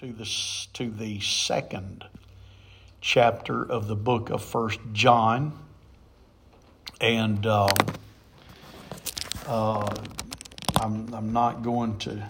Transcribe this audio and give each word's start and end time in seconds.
to 0.00 0.06
the, 0.14 0.24
to 0.72 0.90
the 0.90 1.20
second 1.20 2.06
chapter 3.02 3.62
of 3.70 3.86
the 3.86 3.94
book 3.94 4.30
of 4.30 4.42
First 4.42 4.80
John. 4.94 5.52
And 7.02 7.44
um, 7.46 7.68
uh, 9.46 9.94
I'm, 10.80 11.12
I'm 11.12 11.34
not 11.34 11.62
going 11.62 11.98
to, 11.98 12.26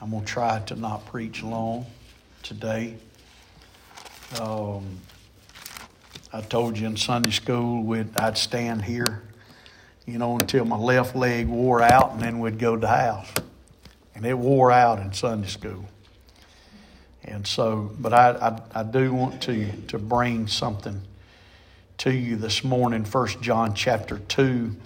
I'm 0.00 0.10
going 0.10 0.24
to 0.24 0.28
try 0.28 0.58
to 0.66 0.74
not 0.74 1.06
preach 1.06 1.44
long 1.44 1.86
today. 2.42 2.96
Um, 4.40 4.98
I 6.32 6.40
told 6.40 6.76
you 6.76 6.88
in 6.88 6.96
Sunday 6.96 7.30
school 7.30 7.84
we'd, 7.84 8.16
I'd 8.16 8.36
stand 8.36 8.82
here, 8.82 9.22
you 10.06 10.18
know, 10.18 10.36
until 10.40 10.64
my 10.64 10.76
left 10.76 11.14
leg 11.14 11.46
wore 11.46 11.82
out, 11.82 12.14
and 12.14 12.20
then 12.20 12.40
we'd 12.40 12.58
go 12.58 12.74
to 12.74 12.80
the 12.80 12.88
house 12.88 13.28
and 14.20 14.26
it 14.26 14.36
wore 14.36 14.70
out 14.70 14.98
in 14.98 15.14
Sunday 15.14 15.48
school. 15.48 15.88
And 17.24 17.46
so, 17.46 17.90
but 17.98 18.12
I, 18.12 18.60
I, 18.74 18.80
I, 18.80 18.82
do 18.82 19.14
want 19.14 19.40
to, 19.44 19.72
to 19.88 19.98
bring 19.98 20.46
something 20.46 21.00
to 21.96 22.12
you 22.12 22.36
this 22.36 22.62
morning, 22.62 23.06
First 23.06 23.40
John 23.40 23.72
chapter 23.72 24.18
2. 24.18 24.76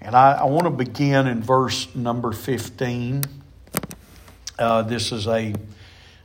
And 0.00 0.16
I, 0.16 0.32
I 0.32 0.44
want 0.46 0.64
to 0.64 0.70
begin 0.70 1.28
in 1.28 1.40
verse 1.40 1.94
number 1.94 2.32
15. 2.32 3.22
Uh, 4.58 4.82
this 4.82 5.12
is 5.12 5.28
a, 5.28 5.54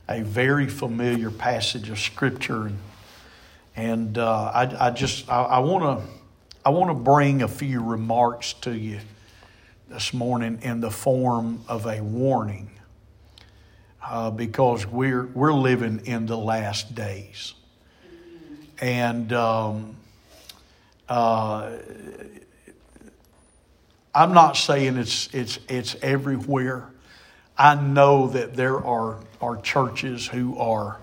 a 0.08 0.22
very 0.22 0.66
familiar 0.66 1.30
passage 1.30 1.88
of 1.88 2.00
Scripture. 2.00 2.66
And, 2.66 2.78
and 3.76 4.18
uh, 4.18 4.50
I, 4.52 4.88
I 4.88 4.90
just, 4.90 5.28
I 5.28 5.60
want 5.60 6.00
to 6.00 6.06
I 6.66 6.70
want 6.70 6.90
to 6.90 6.94
bring 6.94 7.42
a 7.42 7.48
few 7.48 7.80
remarks 7.80 8.54
to 8.62 8.74
you 8.74 8.98
this 9.88 10.14
morning 10.14 10.58
in 10.62 10.80
the 10.80 10.90
form 10.90 11.62
of 11.68 11.86
a 11.86 12.02
warning 12.02 12.70
uh, 14.02 14.30
because 14.30 14.86
we're, 14.86 15.26
we're 15.26 15.52
living 15.52 16.06
in 16.06 16.26
the 16.26 16.36
last 16.36 16.94
days. 16.94 17.54
And 18.80 19.32
um, 19.32 19.96
uh, 21.08 21.72
I'm 24.14 24.32
not 24.32 24.56
saying 24.56 24.96
it's, 24.96 25.32
it's, 25.34 25.58
it's 25.68 25.96
everywhere. 26.02 26.88
I 27.56 27.74
know 27.74 28.28
that 28.28 28.54
there 28.54 28.78
are, 28.78 29.18
are 29.40 29.56
churches 29.60 30.26
who 30.26 30.58
are 30.58 30.98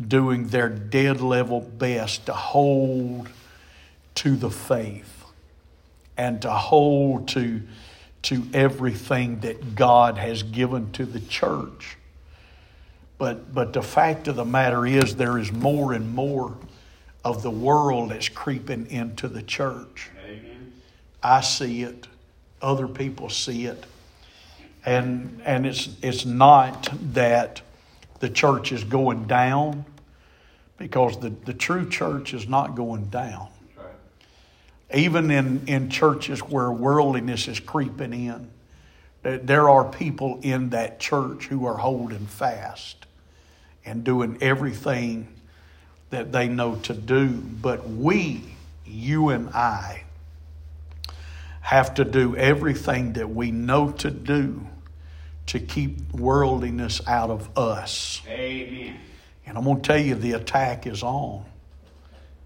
doing 0.00 0.48
their 0.48 0.68
dead 0.68 1.20
level 1.20 1.60
best 1.60 2.26
to 2.26 2.32
hold 2.32 3.28
to 4.16 4.36
the 4.36 4.50
faith 4.50 5.24
and 6.16 6.42
to 6.42 6.50
hold 6.50 7.28
to 7.28 7.62
to 8.22 8.44
everything 8.52 9.40
that 9.40 9.74
God 9.74 10.18
has 10.18 10.42
given 10.42 10.92
to 10.92 11.06
the 11.06 11.20
church. 11.20 11.96
But, 13.18 13.54
but 13.54 13.72
the 13.72 13.82
fact 13.82 14.28
of 14.28 14.36
the 14.36 14.44
matter 14.44 14.86
is, 14.86 15.16
there 15.16 15.38
is 15.38 15.52
more 15.52 15.92
and 15.92 16.14
more 16.14 16.56
of 17.24 17.42
the 17.42 17.50
world 17.50 18.10
that's 18.10 18.28
creeping 18.28 18.90
into 18.90 19.28
the 19.28 19.42
church. 19.42 20.10
Amen. 20.24 20.72
I 21.22 21.40
see 21.40 21.82
it, 21.82 22.06
other 22.62 22.88
people 22.88 23.28
see 23.28 23.66
it. 23.66 23.84
And, 24.86 25.42
and 25.44 25.66
it's, 25.66 25.90
it's 26.02 26.24
not 26.24 26.88
that 27.12 27.60
the 28.20 28.30
church 28.30 28.72
is 28.72 28.84
going 28.84 29.26
down, 29.26 29.84
because 30.78 31.18
the, 31.20 31.30
the 31.44 31.52
true 31.52 31.88
church 31.88 32.32
is 32.32 32.48
not 32.48 32.74
going 32.74 33.06
down 33.10 33.48
even 34.92 35.30
in, 35.30 35.66
in 35.66 35.90
churches 35.90 36.40
where 36.40 36.70
worldliness 36.70 37.48
is 37.48 37.60
creeping 37.60 38.12
in, 38.12 38.50
there 39.22 39.68
are 39.68 39.84
people 39.84 40.40
in 40.42 40.70
that 40.70 40.98
church 40.98 41.46
who 41.46 41.66
are 41.66 41.76
holding 41.76 42.26
fast 42.26 43.06
and 43.84 44.02
doing 44.04 44.38
everything 44.40 45.28
that 46.10 46.32
they 46.32 46.48
know 46.48 46.76
to 46.76 46.94
do. 46.94 47.28
But 47.28 47.88
we, 47.88 48.42
you 48.86 49.28
and 49.28 49.50
I, 49.50 50.04
have 51.60 51.94
to 51.94 52.04
do 52.04 52.34
everything 52.36 53.12
that 53.12 53.30
we 53.30 53.50
know 53.50 53.92
to 53.92 54.10
do 54.10 54.66
to 55.46 55.60
keep 55.60 56.12
worldliness 56.12 57.00
out 57.06 57.30
of 57.30 57.56
us. 57.56 58.22
Amen. 58.26 58.96
And 59.46 59.58
I'm 59.58 59.64
going 59.64 59.80
to 59.80 59.82
tell 59.82 59.98
you 59.98 60.14
the 60.14 60.32
attack 60.32 60.86
is 60.86 61.02
on. 61.02 61.44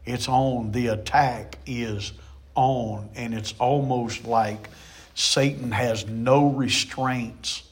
It's 0.05 0.29
on. 0.29 0.73
The 0.73 0.89
attack 0.89 1.59
is 1.67 2.13
on, 2.55 3.09
and 3.15 3.35
it's 3.35 3.55
almost 3.59 4.25
like 4.25 4.69
Satan 5.15 5.71
has 5.73 6.07
no 6.07 6.49
restraints, 6.49 7.63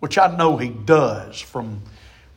which 0.00 0.18
I 0.18 0.34
know 0.36 0.56
he 0.56 0.68
does 0.68 1.40
from 1.40 1.82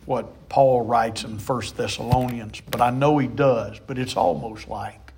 what 0.05 0.49
Paul 0.49 0.81
writes 0.81 1.23
in 1.23 1.37
First 1.37 1.77
Thessalonians, 1.77 2.61
but 2.69 2.81
I 2.81 2.89
know 2.89 3.17
he 3.17 3.27
does, 3.27 3.79
but 3.85 3.97
it's 3.97 4.17
almost 4.17 4.67
like 4.67 5.13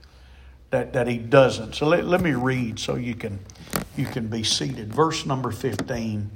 that, 0.72 0.94
that 0.94 1.08
he 1.08 1.18
doesn't. 1.18 1.76
So 1.76 1.88
let, 1.88 2.06
let 2.06 2.22
me 2.22 2.34
read 2.34 2.80
so 2.80 2.96
you 2.96 3.16
can 3.16 3.40
you 3.96 4.06
can 4.06 4.28
be 4.28 4.44
seated. 4.44 4.94
Verse 4.94 5.26
number 5.26 5.52
15. 5.52 6.30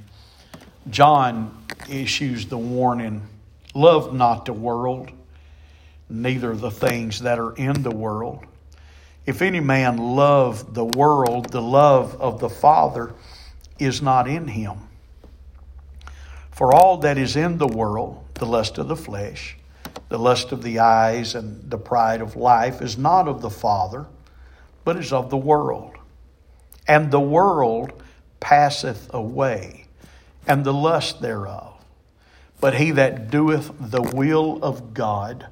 John 0.90 1.64
issues 1.90 2.46
the 2.46 2.58
warning, 2.58 3.22
love 3.74 4.14
not 4.14 4.44
the 4.44 4.52
world, 4.52 5.10
neither 6.08 6.54
the 6.54 6.70
things 6.70 7.20
that 7.20 7.38
are 7.38 7.52
in 7.54 7.82
the 7.82 7.90
world. 7.90 8.44
If 9.26 9.42
any 9.42 9.60
man 9.60 9.96
love 9.98 10.74
the 10.74 10.84
world, 10.84 11.50
the 11.50 11.60
love 11.60 12.20
of 12.20 12.38
the 12.38 12.48
Father 12.48 13.12
is 13.78 14.00
not 14.00 14.28
in 14.28 14.46
him. 14.48 14.78
For 16.52 16.72
all 16.72 16.98
that 16.98 17.18
is 17.18 17.36
in 17.36 17.58
the 17.58 17.66
world, 17.66 18.24
the 18.34 18.46
lust 18.46 18.78
of 18.78 18.88
the 18.88 18.96
flesh, 18.96 19.56
the 20.08 20.18
lust 20.18 20.52
of 20.52 20.62
the 20.62 20.78
eyes, 20.78 21.34
and 21.34 21.68
the 21.68 21.76
pride 21.76 22.20
of 22.20 22.36
life, 22.36 22.80
is 22.80 22.96
not 22.96 23.26
of 23.26 23.42
the 23.42 23.50
Father, 23.50 24.06
but 24.84 24.96
is 24.96 25.12
of 25.12 25.28
the 25.28 25.36
world. 25.36 25.96
And 26.86 27.10
the 27.10 27.20
world 27.20 27.92
passeth 28.38 29.12
away, 29.12 29.86
and 30.46 30.64
the 30.64 30.72
lust 30.72 31.20
thereof. 31.20 31.74
But 32.60 32.74
he 32.74 32.92
that 32.92 33.30
doeth 33.30 33.72
the 33.78 34.02
will 34.02 34.62
of 34.62 34.94
God 34.94 35.48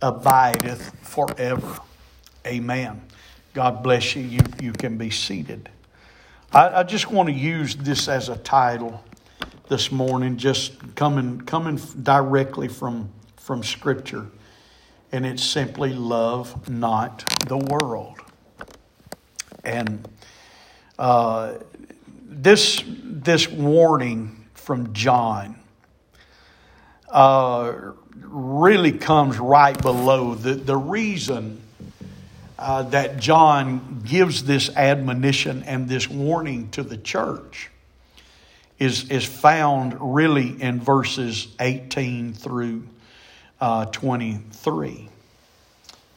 abideth 0.00 0.96
forever. 1.02 1.78
Amen. 2.46 3.02
God 3.52 3.82
bless 3.82 4.14
you. 4.14 4.22
You, 4.22 4.40
you 4.60 4.72
can 4.72 4.96
be 4.96 5.10
seated. 5.10 5.68
I, 6.52 6.80
I 6.80 6.82
just 6.84 7.10
want 7.10 7.28
to 7.28 7.34
use 7.34 7.74
this 7.74 8.08
as 8.08 8.28
a 8.28 8.36
title 8.36 9.02
this 9.68 9.90
morning, 9.90 10.36
just 10.36 10.94
coming, 10.94 11.40
coming 11.40 11.76
directly 12.02 12.68
from, 12.68 13.10
from 13.36 13.64
Scripture. 13.64 14.26
And 15.12 15.26
it's 15.26 15.42
simply 15.42 15.92
love 15.92 16.68
not 16.68 17.24
the 17.46 17.58
world. 17.58 18.18
And 19.64 20.08
uh, 20.96 21.54
this, 22.06 22.82
this 22.86 23.48
warning 23.48 24.46
from 24.54 24.92
John 24.92 25.56
uh, 27.08 27.72
really 28.14 28.92
comes 28.92 29.38
right 29.38 29.80
below 29.80 30.36
the, 30.36 30.54
the 30.54 30.76
reason 30.76 31.60
uh, 32.60 32.82
that 32.82 33.16
John 33.16 34.02
gives 34.04 34.44
this 34.44 34.68
admonition 34.76 35.62
and 35.62 35.88
this 35.88 36.08
warning 36.08 36.68
to 36.72 36.82
the 36.82 36.98
church 36.98 37.70
is, 38.78 39.10
is 39.10 39.24
found 39.24 39.96
really 40.14 40.60
in 40.60 40.78
verses 40.78 41.48
18 41.58 42.34
through 42.34 42.86
uh, 43.62 43.86
23. 43.86 45.08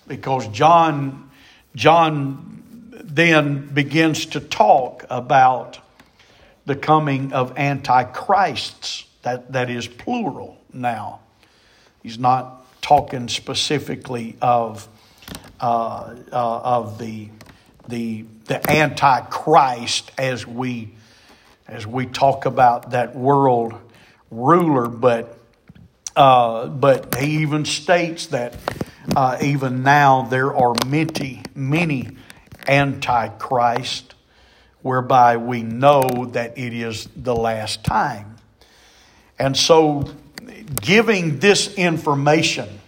Because 0.05 0.49
John, 0.49 1.31
John 1.75 2.91
then 3.01 3.73
begins 3.73 4.25
to 4.27 4.41
talk 4.41 5.05
about 5.09 5.79
the 6.65 6.75
coming 6.75 7.31
of 7.31 7.57
antichrists. 7.57 9.05
That, 9.21 9.53
that 9.53 9.69
is 9.69 9.87
plural 9.87 10.57
now. 10.73 11.21
He's 12.01 12.19
not 12.19 12.81
talking 12.81 13.29
specifically 13.29 14.35
of 14.41 14.89
uh, 15.63 16.13
uh, 16.29 16.59
of 16.61 16.97
the 16.97 17.29
the 17.87 18.25
the 18.47 18.69
antichrist 18.69 20.11
as 20.17 20.45
we 20.45 20.93
as 21.69 21.87
we 21.87 22.05
talk 22.05 22.45
about 22.45 22.91
that 22.91 23.15
world 23.15 23.73
ruler, 24.29 24.89
but 24.89 25.37
uh, 26.17 26.67
but 26.67 27.15
he 27.15 27.43
even 27.43 27.63
states 27.63 28.25
that 28.27 28.57
uh, 29.15 29.37
even 29.41 29.83
now 29.83 30.23
there 30.23 30.53
are 30.53 30.75
many 30.85 31.41
many 31.55 32.09
antichrist, 32.67 34.15
whereby 34.81 35.37
we 35.37 35.63
know 35.63 36.25
that 36.33 36.57
it 36.57 36.73
is 36.73 37.07
the 37.15 37.33
last 37.33 37.85
time, 37.85 38.35
and 39.39 39.55
so 39.55 40.11
giving 40.81 41.39
this 41.39 41.73
information 41.75 42.81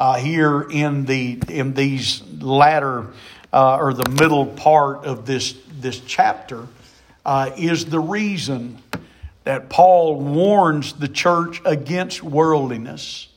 uh, 0.00 0.16
here 0.16 0.62
in 0.62 1.04
the 1.04 1.40
in 1.48 1.74
these 1.74 2.22
latter 2.40 3.06
uh, 3.52 3.76
or 3.76 3.94
the 3.94 4.08
middle 4.08 4.46
part 4.46 5.04
of 5.04 5.26
this 5.26 5.54
this 5.78 6.00
chapter 6.00 6.66
uh, 7.24 7.50
is 7.56 7.84
the 7.84 8.00
reason 8.00 8.82
that 9.44 9.68
Paul 9.68 10.16
warns 10.16 10.94
the 10.94 11.08
church 11.08 11.60
against 11.64 12.22
worldliness 12.22 13.28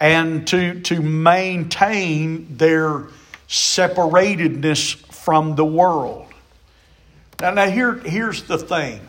and 0.00 0.46
to, 0.48 0.80
to 0.80 1.00
maintain 1.00 2.56
their 2.56 3.04
separatedness 3.48 4.96
from 4.96 5.54
the 5.54 5.64
world. 5.64 6.26
Now, 7.40 7.52
now 7.52 7.70
here, 7.70 7.94
here's 7.94 8.42
the 8.42 8.58
thing 8.58 9.00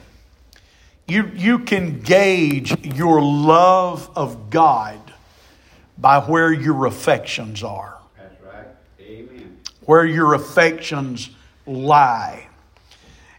you, 1.08 1.32
you 1.34 1.60
can 1.60 2.02
gauge 2.02 2.86
your 2.86 3.22
love 3.22 4.10
of 4.16 4.50
God 4.50 5.00
by 5.98 6.20
where 6.20 6.52
your 6.52 6.86
affections 6.86 7.64
are. 7.64 7.98
That's 8.18 8.42
right. 8.44 8.68
Amen. 9.00 9.58
Where 9.86 10.06
your 10.06 10.34
affections 10.34 11.30
lie. 11.66 12.48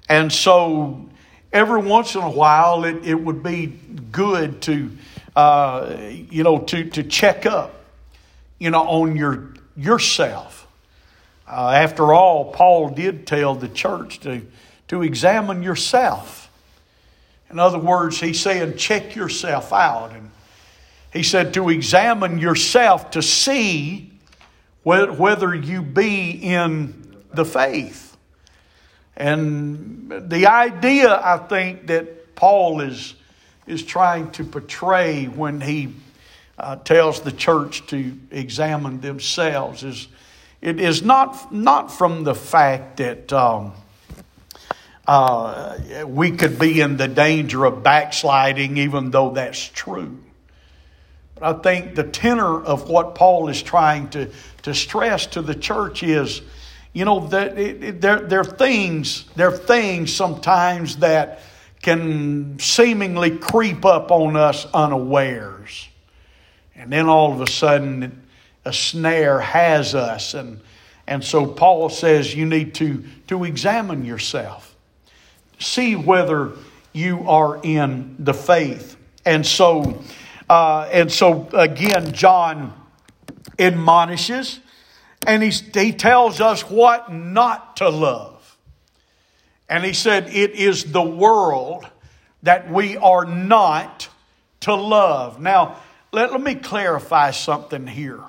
And 0.09 0.33
so 0.33 1.09
every 1.53 1.81
once 1.81 2.15
in 2.15 2.23
a 2.23 2.31
while, 2.31 2.85
it, 2.85 3.05
it 3.07 3.15
would 3.15 3.43
be 3.43 3.67
good 4.13 4.61
to, 4.63 4.91
uh, 5.35 5.97
you 6.31 6.43
know, 6.43 6.59
to, 6.61 6.91
to 6.91 7.03
check 7.03 7.47
up, 7.47 7.85
you 8.59 8.71
know, 8.71 8.83
on 8.83 9.17
your 9.17 9.55
yourself. 9.77 10.67
Uh, 11.47 11.71
after 11.71 12.13
all, 12.13 12.53
Paul 12.53 12.91
did 12.91 13.27
tell 13.27 13.55
the 13.55 13.69
church 13.69 14.21
to, 14.21 14.43
to 14.89 15.03
examine 15.03 15.63
yourself. 15.63 16.51
In 17.51 17.59
other 17.59 17.79
words, 17.79 18.21
he's 18.21 18.41
saying, 18.41 18.77
check 18.77 19.15
yourself 19.15 19.73
out. 19.73 20.13
And 20.13 20.31
he 21.15 21.23
said 21.23 21.55
to 21.55 21.71
examine 21.71 22.39
yourself 22.39 23.13
to 23.13 23.23
see 23.23 24.11
whether 24.83 25.55
you 25.55 25.81
be 25.81 26.31
in 26.31 27.23
the 27.33 27.45
faith. 27.45 28.17
And 29.17 30.13
the 30.29 30.49
idea, 30.49 31.15
I 31.15 31.39
think, 31.39 31.87
that 31.87 32.35
Paul 32.35 32.81
is, 32.81 33.15
is 33.67 33.85
trying 33.85 34.33
to 34.33 34.45
portray 34.45 35.27
when 35.27 35.61
he 35.61 35.95
uh, 36.59 36.77
tells 36.77 37.21
the 37.21 37.33
church 37.33 37.87
to 37.87 38.19
examine 38.31 39.01
themselves 39.01 39.85
is 39.85 40.09
it 40.61 40.81
is 40.81 41.03
not, 41.03 41.53
not 41.53 41.93
from 41.93 42.25
the 42.25 42.35
fact 42.35 42.97
that 42.97 43.33
um, 43.33 43.73
uh, 45.07 45.77
we 46.07 46.33
could 46.33 46.59
be 46.59 46.81
in 46.81 46.97
the 46.97 47.07
danger 47.07 47.65
of 47.65 47.83
backsliding, 47.83 48.79
even 48.79 49.11
though 49.11 49.31
that's 49.31 49.69
true. 49.69 50.19
But 51.35 51.57
I 51.57 51.63
think 51.63 51.95
the 51.95 52.05
tenor 52.05 52.63
of 52.63 52.89
what 52.89 53.15
Paul 53.15 53.49
is 53.49 53.63
trying 53.63 54.09
to, 54.11 54.31
to 54.63 54.75
stress 54.75 55.27
to 55.29 55.43
the 55.43 55.55
church 55.55 56.03
is 56.03 56.43
you 56.95 57.05
know, 57.05 57.27
that 57.27 57.57
there, 58.01 58.21
there 58.21 58.41
are 58.41 58.45
things, 58.45 59.25
there 59.35 59.49
are 59.49 59.57
things 59.57 60.15
sometimes 60.15 60.99
that 60.99 61.41
can 61.83 62.59
seemingly 62.61 63.37
creep 63.37 63.85
up 63.85 64.13
on 64.13 64.37
us 64.37 64.65
unawares. 64.73 65.89
And 66.77 66.93
then 66.93 67.07
all 67.07 67.33
of 67.33 67.41
a 67.41 67.51
sudden, 67.51 68.23
a 68.65 68.73
snare 68.73 69.41
has 69.41 69.95
us. 69.95 70.35
And, 70.35 70.61
and 71.07 71.23
so 71.23 71.47
Paul 71.47 71.89
says 71.91 72.35
you 72.35 72.47
need 72.47 72.75
to, 72.77 73.05
to 73.27 73.43
examine 73.43 74.05
yourself, 74.05 74.75
see 75.59 75.97
whether 75.97 76.53
you 76.93 77.29
are 77.29 77.61
in 77.65 78.15
the 78.21 78.35
faith. 78.35 78.97
And 79.27 79.45
so, 79.45 80.01
uh, 80.55 80.89
and 80.93 81.11
so 81.11 81.49
again, 81.53 82.13
John 82.13 82.73
admonishes 83.59 84.61
and 85.27 85.43
he, 85.43 85.51
he 85.51 85.93
tells 85.93 86.41
us 86.41 86.63
what 86.71 87.13
not 87.13 87.79
to 87.79 87.89
love. 87.89 88.57
And 89.69 89.83
he 89.85 89.93
said, 89.93 90.29
It 90.29 90.53
is 90.53 90.85
the 90.93 91.03
world 91.03 91.89
that 92.45 92.71
we 92.71 92.97
are 92.97 93.25
not 93.25 94.09
to 94.61 94.77
love. 94.77 95.41
Now, 95.41 95.79
let, 96.13 96.31
let 96.31 96.41
me 96.41 96.55
clarify 96.55 97.33
something 97.33 97.89
here. 97.89 98.23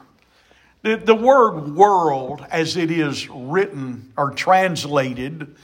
The, 0.82 0.96
the 0.96 1.14
word 1.14 1.76
world, 1.76 2.44
as 2.50 2.76
it 2.76 2.90
is 2.90 3.30
written 3.30 4.12
or 4.18 4.32
translated 4.32 5.56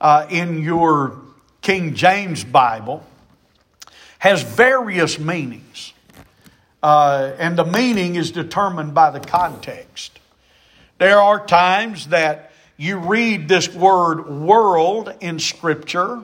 uh, 0.00 0.26
in 0.28 0.64
your 0.64 1.20
King 1.60 1.94
James 1.94 2.42
Bible, 2.42 3.06
has 4.18 4.42
various 4.42 5.20
meanings. 5.20 5.92
Uh, 6.82 7.32
and 7.38 7.58
the 7.58 7.64
meaning 7.64 8.16
is 8.16 8.30
determined 8.30 8.94
by 8.94 9.10
the 9.10 9.20
context. 9.20 10.18
There 10.98 11.20
are 11.20 11.44
times 11.44 12.08
that 12.08 12.52
you 12.76 12.98
read 12.98 13.48
this 13.48 13.72
word 13.72 14.28
world 14.28 15.12
in 15.20 15.40
Scripture, 15.40 16.22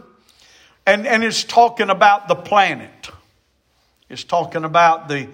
and, 0.86 1.06
and 1.06 1.24
it's 1.24 1.42
talking 1.42 1.90
about 1.90 2.28
the 2.28 2.36
planet. 2.36 3.10
It's 4.08 4.22
talking 4.22 4.64
about 4.64 5.08
the, 5.08 5.28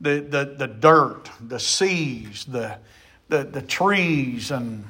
the, 0.00 0.20
the, 0.20 0.54
the 0.58 0.66
dirt, 0.66 1.30
the 1.40 1.60
seas, 1.60 2.44
the, 2.44 2.76
the, 3.28 3.44
the 3.44 3.62
trees, 3.62 4.50
and 4.50 4.84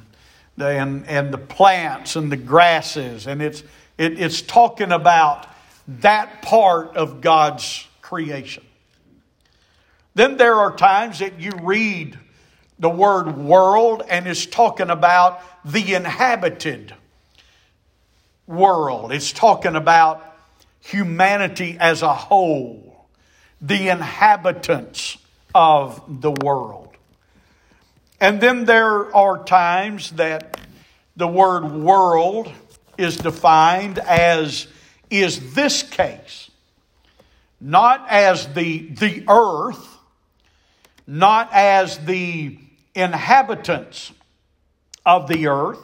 the, 0.57 0.67
and, 0.67 1.07
and 1.07 1.33
the 1.33 1.37
plants 1.37 2.15
and 2.15 2.31
the 2.31 2.37
grasses. 2.37 3.27
And 3.27 3.41
it's, 3.41 3.63
it, 3.97 4.19
it's 4.19 4.41
talking 4.41 4.91
about 4.91 5.47
that 5.87 6.41
part 6.41 6.97
of 6.97 7.21
God's 7.21 7.87
creation. 8.01 8.65
Then 10.17 10.37
there 10.37 10.55
are 10.55 10.75
times 10.75 11.19
that 11.19 11.39
you 11.39 11.51
read 11.61 12.17
the 12.79 12.89
word 12.89 13.37
world 13.37 14.01
and 14.09 14.27
is 14.27 14.47
talking 14.47 14.89
about 14.89 15.43
the 15.63 15.93
inhabited 15.93 16.95
world. 18.47 19.11
It's 19.11 19.31
talking 19.31 19.75
about 19.75 20.25
humanity 20.79 21.77
as 21.79 22.01
a 22.01 22.15
whole, 22.15 23.05
the 23.61 23.89
inhabitants 23.89 25.19
of 25.53 26.01
the 26.07 26.31
world. 26.31 26.95
And 28.19 28.41
then 28.41 28.65
there 28.65 29.15
are 29.15 29.43
times 29.43 30.13
that 30.13 30.59
the 31.15 31.27
word 31.27 31.71
world 31.73 32.51
is 32.97 33.17
defined 33.17 33.99
as 33.99 34.65
is 35.11 35.53
this 35.53 35.83
case, 35.83 36.49
not 37.61 38.07
as 38.09 38.47
the, 38.55 38.79
the 38.79 39.23
earth, 39.27 39.93
not 41.07 41.49
as 41.53 41.97
the 41.99 42.59
inhabitants 42.93 44.11
of 45.05 45.27
the 45.27 45.47
earth. 45.47 45.79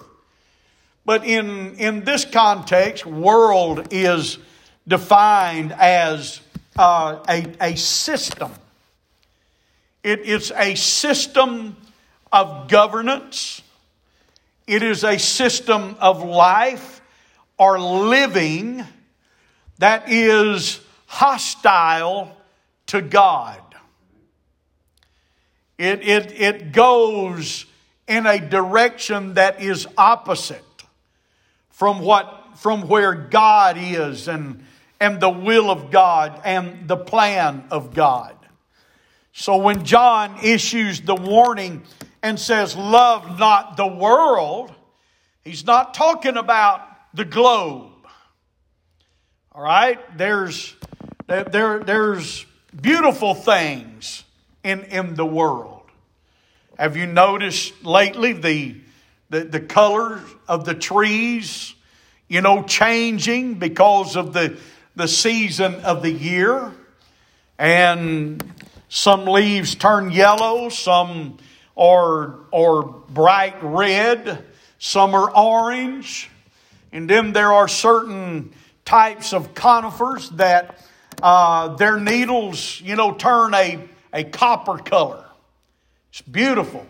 But 1.06 1.26
in, 1.26 1.76
in 1.76 2.04
this 2.04 2.26
context, 2.26 3.06
world 3.06 3.88
is 3.92 4.38
defined 4.88 5.72
as 5.72 6.42
uh, 6.78 7.24
a, 7.28 7.46
a 7.62 7.76
system. 7.76 8.52
It, 10.04 10.22
it's 10.26 10.52
a 10.52 10.76
system 10.76 11.78
of 12.32 12.68
governance. 12.68 13.62
It 14.68 14.84
is 14.84 15.04
a 15.04 15.18
system 15.18 15.96
of 16.00 16.24
life 16.24 17.02
or 17.58 17.80
living 17.80 18.84
that 19.80 20.10
is 20.10 20.80
hostile 21.06 22.36
to 22.88 23.02
God. 23.02 23.60
It, 25.84 26.08
it, 26.08 26.32
it 26.40 26.72
goes 26.72 27.66
in 28.08 28.26
a 28.26 28.40
direction 28.40 29.34
that 29.34 29.62
is 29.62 29.88
opposite 29.98 30.64
from 31.70 32.00
what 32.00 32.44
from 32.56 32.88
where 32.88 33.14
God 33.14 33.78
is 33.78 34.28
and, 34.28 34.64
and 35.00 35.20
the 35.20 35.30
will 35.30 35.70
of 35.70 35.92
God 35.92 36.40
and 36.46 36.88
the 36.88 36.96
plan 36.96 37.66
of 37.72 37.94
God. 37.94 38.36
So 39.34 39.58
when 39.58 39.84
John 39.84 40.38
issues 40.44 41.02
the 41.02 41.16
warning 41.16 41.84
and 42.22 42.40
says, 42.40 42.76
Love 42.76 43.40
not 43.40 43.76
the 43.76 43.88
world, 43.88 44.72
he's 45.44 45.66
not 45.66 45.94
talking 45.94 46.38
about 46.38 46.82
the 47.14 47.26
globe. 47.26 47.92
All 49.52 49.64
right? 49.64 50.00
There's, 50.18 50.76
there, 51.28 51.80
there's 51.80 52.46
beautiful 52.80 53.34
things 53.36 54.24
in, 54.64 54.84
in 54.84 55.16
the 55.16 55.26
world. 55.26 55.73
Have 56.78 56.98
you 56.98 57.06
noticed 57.06 57.86
lately 57.86 58.34
the, 58.34 58.76
the, 59.30 59.44
the 59.44 60.32
of 60.48 60.66
the 60.66 60.74
trees, 60.74 61.76
you 62.28 62.42
know, 62.42 62.64
changing 62.64 63.56
because 63.56 64.16
of 64.16 64.34
the, 64.34 64.58
the 64.96 65.08
season 65.08 65.76
of 65.82 66.02
the 66.02 66.12
year? 66.12 66.72
And 67.60 68.44
some 68.90 69.26
leaves 69.26 69.76
turn 69.76 70.10
yellow, 70.10 70.70
some 70.70 71.38
are, 71.78 72.40
are 72.52 72.82
bright 72.84 73.56
red, 73.62 74.44
some 74.80 75.14
are 75.14 75.30
orange. 75.30 76.32
And 76.92 77.08
then 77.08 77.34
there 77.34 77.54
are 77.54 77.68
certain 77.68 78.52
types 78.84 79.32
of 79.32 79.54
conifers 79.54 80.32
that 80.32 80.80
uh, 81.22 81.76
their 81.76 82.00
needles, 82.00 82.82
you 82.82 82.96
know, 82.96 83.14
turn 83.14 83.54
a, 83.54 83.80
a 84.12 84.24
copper 84.24 84.80
color. 84.80 85.23
It's 86.14 86.22
beautiful, 86.22 86.86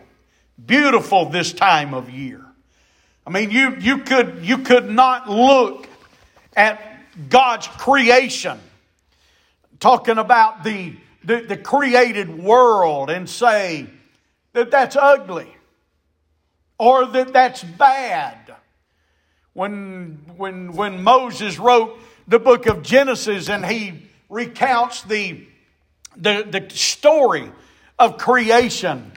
beautiful 0.65 1.29
this 1.29 1.53
time 1.53 1.93
of 1.93 2.09
year. 2.09 2.43
I 3.25 3.29
mean, 3.29 3.51
you, 3.51 3.77
you, 3.79 3.99
could, 3.99 4.39
you 4.41 4.57
could 4.57 4.89
not 4.89 5.29
look 5.29 5.87
at 6.57 6.81
God's 7.29 7.67
creation 7.67 8.59
talking 9.79 10.17
about 10.17 10.65
the, 10.65 10.97
the, 11.23 11.39
the 11.39 11.55
created 11.55 12.37
world 12.37 13.09
and 13.09 13.29
say 13.29 13.87
that 14.51 14.71
that's 14.71 14.97
ugly 14.97 15.55
or 16.77 17.05
that 17.05 17.31
that's 17.31 17.63
bad. 17.63 18.53
When, 19.53 20.19
when, 20.35 20.73
when 20.73 21.01
Moses 21.01 21.57
wrote 21.57 21.97
the 22.27 22.39
book 22.39 22.65
of 22.65 22.83
Genesis 22.83 23.47
and 23.47 23.65
he 23.65 24.03
recounts 24.27 25.01
the, 25.03 25.47
the, 26.17 26.45
the 26.45 26.75
story 26.75 27.49
of 27.99 28.17
creation, 28.17 29.11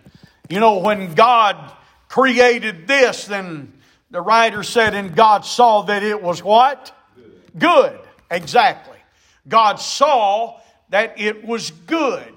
you 0.48 0.60
know, 0.60 0.78
when 0.78 1.14
God 1.14 1.72
created 2.08 2.86
this, 2.86 3.24
then 3.24 3.72
the 4.10 4.20
writer 4.20 4.62
said, 4.62 4.94
and 4.94 5.14
God 5.14 5.44
saw 5.44 5.82
that 5.82 6.02
it 6.02 6.22
was 6.22 6.42
what? 6.42 6.94
Good. 7.16 7.58
good. 7.58 8.00
Exactly. 8.30 8.98
God 9.48 9.76
saw 9.76 10.60
that 10.90 11.18
it 11.20 11.44
was 11.44 11.70
good. 11.70 12.34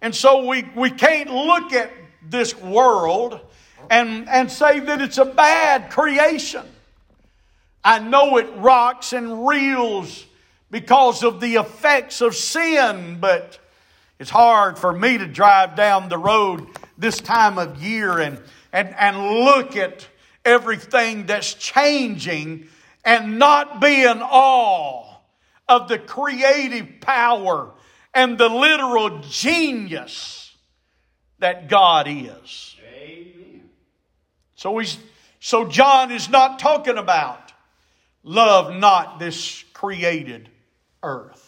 And 0.00 0.14
so 0.14 0.46
we, 0.46 0.64
we 0.74 0.90
can't 0.90 1.30
look 1.30 1.72
at 1.72 1.90
this 2.22 2.56
world 2.56 3.40
and, 3.90 4.28
and 4.28 4.50
say 4.50 4.80
that 4.80 5.00
it's 5.00 5.18
a 5.18 5.24
bad 5.24 5.90
creation. 5.90 6.64
I 7.82 7.98
know 7.98 8.36
it 8.36 8.48
rocks 8.56 9.12
and 9.12 9.46
reels 9.46 10.24
because 10.70 11.24
of 11.24 11.40
the 11.40 11.56
effects 11.56 12.20
of 12.20 12.34
sin, 12.34 13.18
but 13.20 13.58
it's 14.20 14.28
hard 14.28 14.78
for 14.78 14.92
me 14.92 15.16
to 15.16 15.26
drive 15.26 15.74
down 15.74 16.10
the 16.10 16.18
road 16.18 16.66
this 16.98 17.16
time 17.22 17.56
of 17.56 17.82
year 17.82 18.18
and, 18.18 18.38
and, 18.70 18.94
and 18.94 19.44
look 19.46 19.76
at 19.76 20.06
everything 20.44 21.24
that's 21.24 21.54
changing 21.54 22.68
and 23.02 23.38
not 23.38 23.80
be 23.80 24.02
in 24.02 24.20
awe 24.20 25.16
of 25.66 25.88
the 25.88 25.98
creative 25.98 27.00
power 27.00 27.72
and 28.12 28.36
the 28.36 28.50
literal 28.50 29.20
genius 29.20 30.54
that 31.38 31.70
God 31.70 32.06
is. 32.06 32.76
Amen. 32.94 33.70
So 34.54 34.76
he's 34.76 34.98
so 35.38 35.66
John 35.66 36.10
is 36.10 36.28
not 36.28 36.58
talking 36.58 36.98
about 36.98 37.54
love 38.22 38.76
not 38.76 39.18
this 39.18 39.64
created 39.72 40.50
earth. 41.02 41.39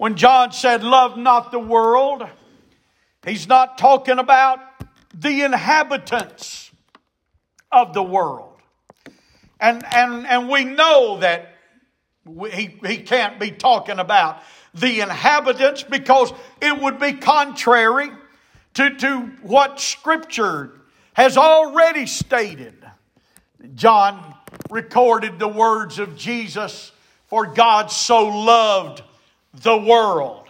When 0.00 0.16
John 0.16 0.50
said 0.50 0.82
love 0.82 1.18
not 1.18 1.52
the 1.52 1.58
world, 1.58 2.26
he's 3.22 3.46
not 3.46 3.76
talking 3.76 4.18
about 4.18 4.58
the 5.12 5.42
inhabitants 5.42 6.70
of 7.70 7.92
the 7.92 8.02
world. 8.02 8.56
And, 9.60 9.84
and, 9.92 10.26
and 10.26 10.48
we 10.48 10.64
know 10.64 11.18
that 11.18 11.54
he, 12.24 12.78
he 12.82 12.96
can't 12.96 13.38
be 13.38 13.50
talking 13.50 13.98
about 13.98 14.40
the 14.72 15.02
inhabitants 15.02 15.82
because 15.82 16.32
it 16.62 16.80
would 16.80 16.98
be 16.98 17.12
contrary 17.12 18.08
to, 18.72 18.96
to 18.96 19.18
what 19.42 19.80
Scripture 19.80 20.80
has 21.12 21.36
already 21.36 22.06
stated. 22.06 22.82
John 23.74 24.34
recorded 24.70 25.38
the 25.38 25.48
words 25.48 25.98
of 25.98 26.16
Jesus, 26.16 26.90
for 27.26 27.44
God 27.44 27.90
so 27.90 28.28
loved 28.28 29.02
the 29.54 29.76
world. 29.76 30.46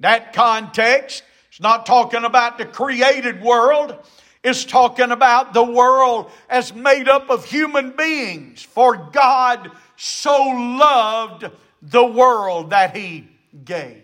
That 0.00 0.32
context 0.32 1.22
is 1.52 1.60
not 1.60 1.86
talking 1.86 2.24
about 2.24 2.58
the 2.58 2.66
created 2.66 3.42
world. 3.42 3.96
It's 4.42 4.64
talking 4.64 5.12
about 5.12 5.54
the 5.54 5.62
world 5.62 6.30
as 6.48 6.74
made 6.74 7.08
up 7.08 7.30
of 7.30 7.44
human 7.44 7.90
beings. 7.90 8.62
For 8.62 8.96
God 8.96 9.70
so 9.96 10.36
loved 10.48 11.48
the 11.80 12.04
world 12.04 12.70
that 12.70 12.96
He 12.96 13.28
gave. 13.64 14.02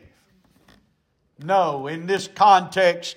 No, 1.40 1.87
in 1.87 2.07
this 2.07 2.28
context, 2.28 3.16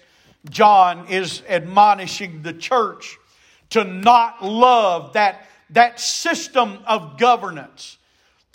John 0.49 1.07
is 1.07 1.43
admonishing 1.47 2.41
the 2.41 2.53
church 2.53 3.17
to 3.71 3.83
not 3.83 4.43
love 4.43 5.13
that, 5.13 5.47
that 5.71 5.99
system 5.99 6.79
of 6.85 7.17
governance 7.17 7.97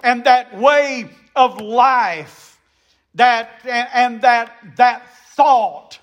and 0.02 0.24
that 0.24 0.56
way 0.56 1.08
of 1.34 1.60
life 1.60 2.55
that, 3.16 3.60
and 3.64 4.22
that, 4.22 4.52
that 4.76 5.02
thought 5.34 5.98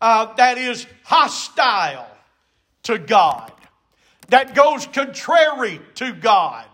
uh, 0.00 0.34
that 0.34 0.58
is 0.58 0.86
hostile 1.04 2.06
to 2.82 2.98
God, 2.98 3.52
that 4.28 4.54
goes 4.54 4.86
contrary 4.86 5.80
to 5.94 6.12
God 6.12 6.66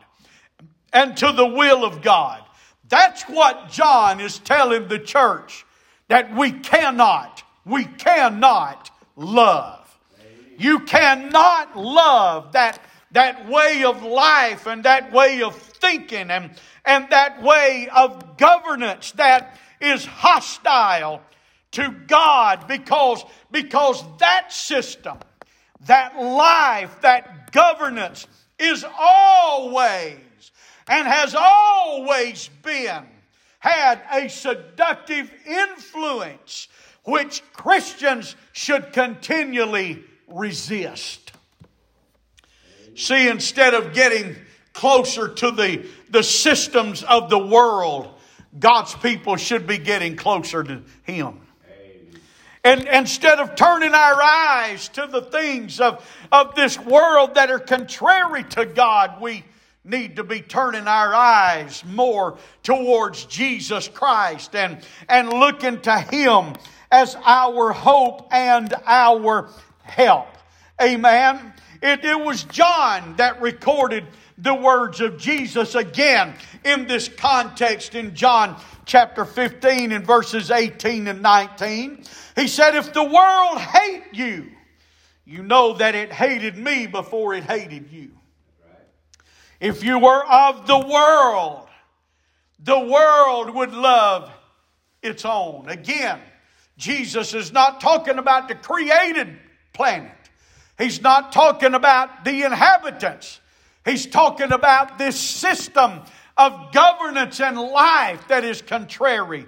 and 0.92 1.16
to 1.18 1.32
the 1.32 1.46
will 1.46 1.84
of 1.84 2.00
God. 2.00 2.42
That's 2.88 3.24
what 3.24 3.70
John 3.70 4.20
is 4.20 4.38
telling 4.38 4.88
the 4.88 4.98
church 4.98 5.66
that 6.08 6.34
we 6.34 6.52
cannot, 6.52 7.42
we 7.66 7.84
cannot 7.84 8.90
love. 9.14 9.84
You 10.56 10.80
cannot 10.80 11.76
love 11.76 12.52
that, 12.52 12.80
that 13.12 13.48
way 13.48 13.84
of 13.84 14.02
life 14.02 14.66
and 14.66 14.84
that 14.84 15.12
way 15.12 15.42
of 15.42 15.54
thinking 15.54 16.30
and, 16.30 16.50
and 16.84 17.10
that 17.10 17.42
way 17.42 17.88
of 17.94 18.38
governance 18.38 19.12
that 19.12 19.58
is 19.80 20.04
hostile 20.04 21.22
to 21.72 21.94
God 22.06 22.66
because, 22.68 23.24
because 23.50 24.02
that 24.18 24.52
system, 24.52 25.18
that 25.86 26.20
life, 26.20 27.00
that 27.02 27.52
governance 27.52 28.26
is 28.58 28.84
always 28.98 30.18
and 30.88 31.06
has 31.06 31.34
always 31.34 32.48
been 32.62 33.04
had 33.60 34.00
a 34.12 34.28
seductive 34.28 35.30
influence 35.46 36.68
which 37.04 37.42
Christians 37.52 38.36
should 38.52 38.92
continually 38.92 40.04
resist. 40.28 41.32
See, 42.94 43.28
instead 43.28 43.74
of 43.74 43.94
getting 43.94 44.36
closer 44.72 45.28
to 45.28 45.50
the, 45.50 45.86
the 46.10 46.22
systems 46.22 47.02
of 47.02 47.30
the 47.30 47.38
world, 47.38 48.17
God's 48.58 48.94
people 48.94 49.36
should 49.36 49.66
be 49.66 49.78
getting 49.78 50.16
closer 50.16 50.62
to 50.62 50.82
Him. 51.02 51.40
And 52.64 52.86
instead 52.88 53.38
of 53.38 53.54
turning 53.54 53.94
our 53.94 54.20
eyes 54.22 54.88
to 54.90 55.06
the 55.06 55.22
things 55.22 55.80
of, 55.80 56.04
of 56.32 56.54
this 56.54 56.78
world 56.78 57.36
that 57.36 57.50
are 57.50 57.58
contrary 57.58 58.44
to 58.44 58.66
God, 58.66 59.20
we 59.20 59.44
need 59.84 60.16
to 60.16 60.24
be 60.24 60.40
turning 60.40 60.86
our 60.86 61.14
eyes 61.14 61.82
more 61.84 62.36
towards 62.62 63.24
Jesus 63.24 63.88
Christ 63.88 64.54
and, 64.54 64.78
and 65.08 65.30
looking 65.30 65.80
to 65.82 65.98
Him 65.98 66.54
as 66.90 67.16
our 67.24 67.72
hope 67.72 68.28
and 68.32 68.74
our 68.86 69.48
help. 69.82 70.28
Amen. 70.82 71.52
It, 71.82 72.04
it 72.04 72.20
was 72.20 72.44
John 72.44 73.16
that 73.16 73.40
recorded 73.40 74.04
the 74.38 74.54
words 74.54 75.00
of 75.00 75.18
Jesus 75.18 75.74
again 75.74 76.34
in 76.64 76.86
this 76.86 77.08
context 77.08 77.94
in 77.94 78.14
John 78.14 78.60
chapter 78.86 79.24
15 79.24 79.92
and 79.92 80.06
verses 80.06 80.50
18 80.50 81.08
and 81.08 81.20
19. 81.20 82.04
He 82.36 82.46
said, 82.46 82.76
If 82.76 82.92
the 82.92 83.04
world 83.04 83.58
hate 83.58 84.04
you, 84.12 84.46
you 85.24 85.42
know 85.42 85.74
that 85.74 85.94
it 85.94 86.12
hated 86.12 86.56
me 86.56 86.86
before 86.86 87.34
it 87.34 87.44
hated 87.44 87.90
you. 87.90 88.12
If 89.60 89.82
you 89.82 89.98
were 89.98 90.24
of 90.24 90.66
the 90.68 90.78
world, 90.78 91.68
the 92.60 92.78
world 92.78 93.54
would 93.54 93.72
love 93.72 94.30
its 95.02 95.24
own. 95.24 95.68
Again, 95.68 96.20
Jesus 96.76 97.34
is 97.34 97.52
not 97.52 97.80
talking 97.80 98.18
about 98.18 98.46
the 98.46 98.54
created 98.54 99.36
planet. 99.72 100.12
He's 100.78 101.02
not 101.02 101.32
talking 101.32 101.74
about 101.74 102.24
the 102.24 102.44
inhabitants. 102.44 103.40
He's 103.84 104.06
talking 104.06 104.52
about 104.52 104.98
this 104.98 105.18
system 105.18 106.00
of 106.36 106.72
governance 106.72 107.40
and 107.40 107.58
life 107.58 108.28
that 108.28 108.44
is 108.44 108.62
contrary 108.62 109.46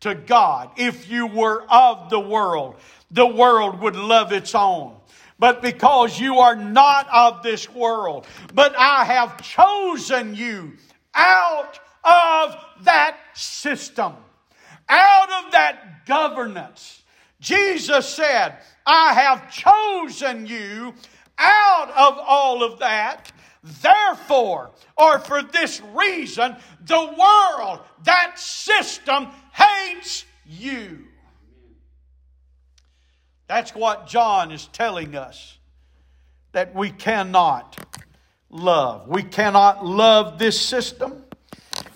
to 0.00 0.14
God. 0.14 0.70
If 0.76 1.08
you 1.08 1.26
were 1.26 1.64
of 1.70 2.10
the 2.10 2.20
world, 2.20 2.76
the 3.10 3.26
world 3.26 3.80
would 3.80 3.96
love 3.96 4.32
its 4.32 4.54
own. 4.54 4.96
But 5.38 5.62
because 5.62 6.20
you 6.20 6.38
are 6.38 6.56
not 6.56 7.08
of 7.12 7.42
this 7.42 7.68
world, 7.68 8.26
but 8.54 8.74
I 8.76 9.04
have 9.04 9.42
chosen 9.42 10.34
you 10.34 10.74
out 11.14 11.78
of 12.04 12.56
that 12.82 13.16
system, 13.34 14.14
out 14.88 15.44
of 15.44 15.52
that 15.52 16.06
governance. 16.06 17.02
Jesus 17.40 18.08
said, 18.08 18.58
I 18.86 19.14
have 19.14 19.52
chosen 19.52 20.46
you 20.46 20.94
out 21.38 21.90
of 21.90 22.18
all 22.18 22.62
of 22.62 22.78
that. 22.78 23.32
Therefore, 23.62 24.72
or 24.96 25.20
for 25.20 25.42
this 25.42 25.80
reason, 25.94 26.56
the 26.84 26.98
world, 26.98 27.80
that 28.04 28.38
system 28.38 29.28
hates 29.52 30.24
you. 30.44 31.06
That's 33.46 33.74
what 33.74 34.08
John 34.08 34.50
is 34.50 34.66
telling 34.68 35.14
us 35.14 35.58
that 36.52 36.74
we 36.74 36.90
cannot 36.90 37.78
love. 38.50 39.08
We 39.08 39.22
cannot 39.22 39.86
love 39.86 40.38
this 40.38 40.60
system, 40.60 41.24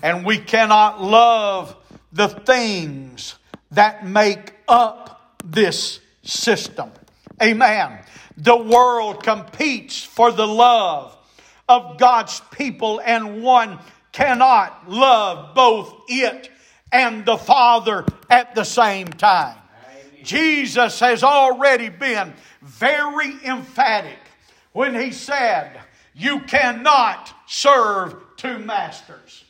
and 0.03 0.25
we 0.25 0.39
cannot 0.39 1.03
love 1.03 1.77
the 2.13 2.29
things 2.29 3.35
that 3.73 4.07
make 4.07 4.55
up 4.69 5.41
this 5.45 6.01
system. 6.23 6.91
Amen. 7.43 8.01
The 8.37 8.57
world 8.57 9.25
competes 9.25 10.05
for 10.05 10.31
the 10.31 10.47
love 10.47 11.16
of 11.69 11.99
God's 11.99 12.41
people, 12.53 13.01
and 13.05 13.43
one 13.43 13.79
cannot 14.13 14.89
love 14.89 15.55
both 15.55 15.95
it 16.09 16.51
and 16.93 17.25
the 17.25 17.37
Father 17.37 18.05
at 18.31 18.55
the 18.55 18.65
same 18.65 19.09
time. 19.09 19.59
Jesus 20.23 21.01
has 21.01 21.23
already 21.23 21.89
been 21.89 22.33
very 22.63 23.33
emphatic 23.45 24.19
when 24.73 24.95
he 24.95 25.13
said, 25.13 25.81
You 26.15 26.41
cannot 26.41 27.33
serve 27.47 28.17
two 28.37 28.59
masters. 28.59 29.45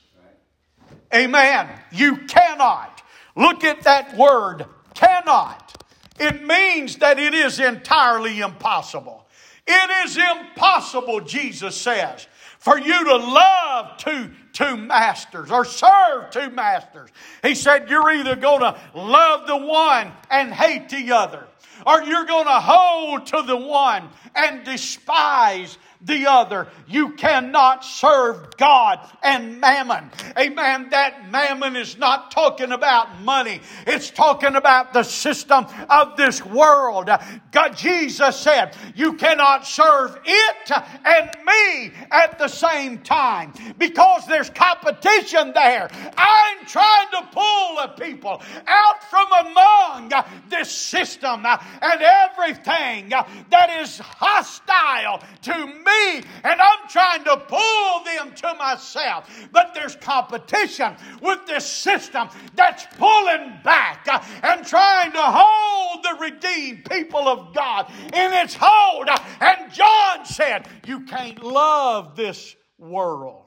Amen. 1.14 1.68
You 1.92 2.18
cannot. 2.26 3.02
Look 3.34 3.64
at 3.64 3.82
that 3.82 4.16
word, 4.16 4.66
cannot. 4.94 5.84
It 6.18 6.44
means 6.44 6.96
that 6.96 7.18
it 7.18 7.34
is 7.34 7.60
entirely 7.60 8.40
impossible. 8.40 9.25
It 9.66 10.06
is 10.06 10.16
impossible, 10.16 11.20
Jesus 11.20 11.76
says, 11.76 12.26
for 12.58 12.78
you 12.78 13.04
to 13.04 13.16
love 13.16 13.96
two, 13.98 14.30
two 14.52 14.76
masters 14.76 15.50
or 15.50 15.64
serve 15.64 16.30
two 16.30 16.50
masters. 16.50 17.10
He 17.42 17.54
said, 17.54 17.90
You're 17.90 18.10
either 18.10 18.36
going 18.36 18.60
to 18.60 18.78
love 18.94 19.46
the 19.46 19.56
one 19.56 20.12
and 20.30 20.52
hate 20.52 20.88
the 20.88 21.12
other, 21.12 21.46
or 21.86 22.02
you're 22.02 22.26
going 22.26 22.46
to 22.46 22.60
hold 22.60 23.26
to 23.26 23.42
the 23.42 23.56
one 23.56 24.08
and 24.34 24.64
despise 24.64 25.78
the 26.00 26.26
other. 26.26 26.68
You 26.86 27.12
cannot 27.14 27.84
serve 27.84 28.56
God 28.56 29.00
and 29.22 29.60
mammon. 29.60 30.10
Amen. 30.38 30.88
That 30.90 31.30
mammon 31.30 31.76
is 31.76 31.98
not 31.98 32.30
talking 32.30 32.72
about 32.72 33.20
money. 33.22 33.60
It's 33.86 34.10
talking 34.10 34.56
about 34.56 34.92
the 34.92 35.02
system 35.02 35.66
of 35.88 36.16
this 36.16 36.44
world. 36.44 37.10
God, 37.52 37.76
Jesus 37.76 38.36
said, 38.36 38.76
you 38.94 39.14
cannot 39.14 39.66
serve 39.66 40.18
it 40.24 40.70
and 41.04 41.30
me 41.44 41.92
at 42.10 42.38
the 42.38 42.48
same 42.48 42.98
time 42.98 43.52
because 43.78 44.26
there's 44.26 44.50
competition 44.50 45.52
there. 45.54 45.88
I'm 46.16 46.66
trying 46.66 47.08
to 47.12 47.28
pull 47.32 47.76
the 47.76 47.88
people 48.04 48.42
out 48.66 49.02
from 49.10 49.26
among 49.46 50.12
this 50.48 50.70
system 50.70 51.44
and 51.46 52.02
everything 52.02 53.08
that 53.50 53.80
is 53.80 53.98
hostile 53.98 55.22
to 55.42 55.66
me, 55.66 55.85
and 55.88 56.60
I'm 56.60 56.88
trying 56.88 57.24
to 57.24 57.36
pull 57.36 58.04
them 58.04 58.34
to 58.34 58.54
myself. 58.54 59.28
But 59.52 59.74
there's 59.74 59.96
competition 59.96 60.94
with 61.20 61.46
this 61.46 61.66
system 61.66 62.28
that's 62.54 62.86
pulling 62.96 63.54
back 63.64 64.06
uh, 64.10 64.22
and 64.42 64.66
trying 64.66 65.12
to 65.12 65.22
hold 65.22 66.04
the 66.04 66.16
redeemed 66.20 66.88
people 66.90 67.28
of 67.28 67.54
God 67.54 67.90
in 68.12 68.32
its 68.32 68.56
hold. 68.58 69.08
And 69.40 69.72
John 69.72 70.24
said, 70.24 70.68
You 70.86 71.00
can't 71.00 71.42
love 71.42 72.16
this 72.16 72.56
world, 72.78 73.46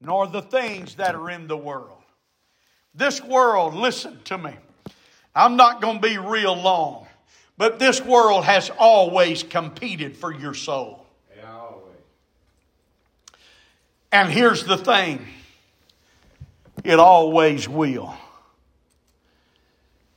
nor 0.00 0.26
the 0.26 0.42
things 0.42 0.96
that 0.96 1.14
are 1.14 1.30
in 1.30 1.46
the 1.46 1.56
world. 1.56 2.02
This 2.94 3.22
world, 3.22 3.74
listen 3.74 4.20
to 4.24 4.38
me. 4.38 4.52
I'm 5.34 5.56
not 5.56 5.82
going 5.82 6.00
to 6.00 6.08
be 6.08 6.16
real 6.16 6.56
long. 6.56 7.05
But 7.58 7.78
this 7.78 8.02
world 8.02 8.44
has 8.44 8.70
always 8.78 9.42
competed 9.42 10.16
for 10.16 10.32
your 10.32 10.54
soul. 10.54 11.06
Yeah, 11.36 11.50
always. 11.50 11.96
And 14.12 14.30
here's 14.30 14.64
the 14.64 14.76
thing 14.76 15.26
it 16.84 16.98
always 16.98 17.68
will. 17.68 18.14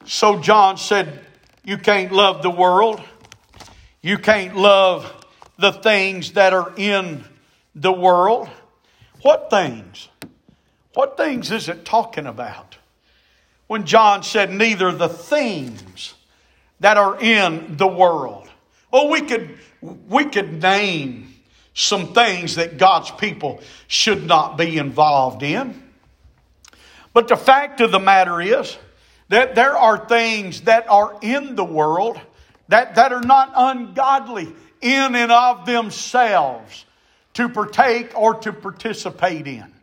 So 0.05 0.39
John 0.39 0.77
said, 0.77 1.25
You 1.63 1.77
can't 1.77 2.11
love 2.11 2.41
the 2.41 2.49
world, 2.49 3.01
you 4.01 4.17
can't 4.17 4.55
love 4.55 5.15
the 5.57 5.71
things 5.71 6.33
that 6.33 6.53
are 6.53 6.73
in 6.77 7.23
the 7.75 7.91
world. 7.91 8.49
What 9.21 9.49
things? 9.49 10.09
What 10.93 11.17
things 11.17 11.51
is 11.51 11.69
it 11.69 11.85
talking 11.85 12.25
about? 12.25 12.77
When 13.67 13.85
John 13.85 14.23
said, 14.23 14.51
Neither 14.51 14.91
the 14.91 15.09
things 15.09 16.15
that 16.79 16.97
are 16.97 17.19
in 17.19 17.77
the 17.77 17.87
world. 17.87 18.47
Oh, 18.91 19.09
we 19.09 19.21
could, 19.21 19.57
we 19.81 20.25
could 20.25 20.61
name 20.61 21.33
some 21.73 22.13
things 22.13 22.55
that 22.55 22.77
God's 22.77 23.11
people 23.11 23.61
should 23.87 24.25
not 24.25 24.57
be 24.57 24.77
involved 24.77 25.43
in. 25.43 25.81
But 27.13 27.27
the 27.27 27.37
fact 27.37 27.81
of 27.81 27.91
the 27.91 27.99
matter 27.99 28.41
is 28.41 28.77
that 29.29 29.55
there 29.55 29.77
are 29.77 30.05
things 30.07 30.61
that 30.61 30.89
are 30.89 31.17
in 31.21 31.55
the 31.55 31.63
world 31.63 32.19
that, 32.67 32.95
that 32.95 33.13
are 33.13 33.21
not 33.21 33.51
ungodly 33.55 34.47
in 34.81 35.15
and 35.15 35.31
of 35.31 35.65
themselves 35.65 36.85
to 37.33 37.49
partake 37.49 38.17
or 38.17 38.35
to 38.35 38.53
participate 38.53 39.47
in. 39.47 39.73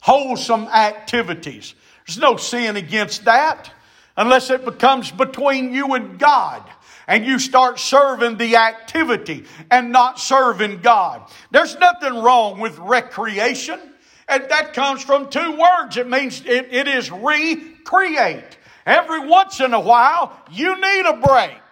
Wholesome 0.00 0.64
activities. 0.68 1.74
There's 2.06 2.18
no 2.18 2.36
sin 2.36 2.76
against 2.76 3.24
that 3.24 3.70
unless 4.18 4.50
it 4.50 4.64
becomes 4.64 5.10
between 5.12 5.72
you 5.72 5.94
and 5.94 6.18
God 6.18 6.62
and 7.06 7.24
you 7.24 7.38
start 7.38 7.78
serving 7.78 8.36
the 8.36 8.56
activity 8.56 9.44
and 9.70 9.92
not 9.92 10.18
serving 10.18 10.80
God. 10.82 11.22
There's 11.52 11.76
nothing 11.78 12.22
wrong 12.22 12.60
with 12.60 12.76
recreation. 12.78 13.80
And 14.28 14.44
that 14.50 14.74
comes 14.74 15.02
from 15.02 15.30
two 15.30 15.56
words. 15.56 15.96
It 15.96 16.08
means 16.08 16.42
it, 16.44 16.68
it 16.70 16.88
is 16.88 17.10
recreate. 17.10 18.58
Every 18.84 19.26
once 19.26 19.60
in 19.60 19.72
a 19.72 19.80
while, 19.80 20.38
you 20.50 20.78
need 20.78 21.06
a 21.06 21.16
break. 21.16 21.62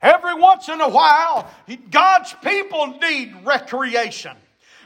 Every 0.00 0.34
once 0.34 0.68
in 0.68 0.80
a 0.80 0.88
while, 0.88 1.50
God's 1.90 2.34
people 2.42 2.98
need 3.02 3.34
recreation 3.44 4.36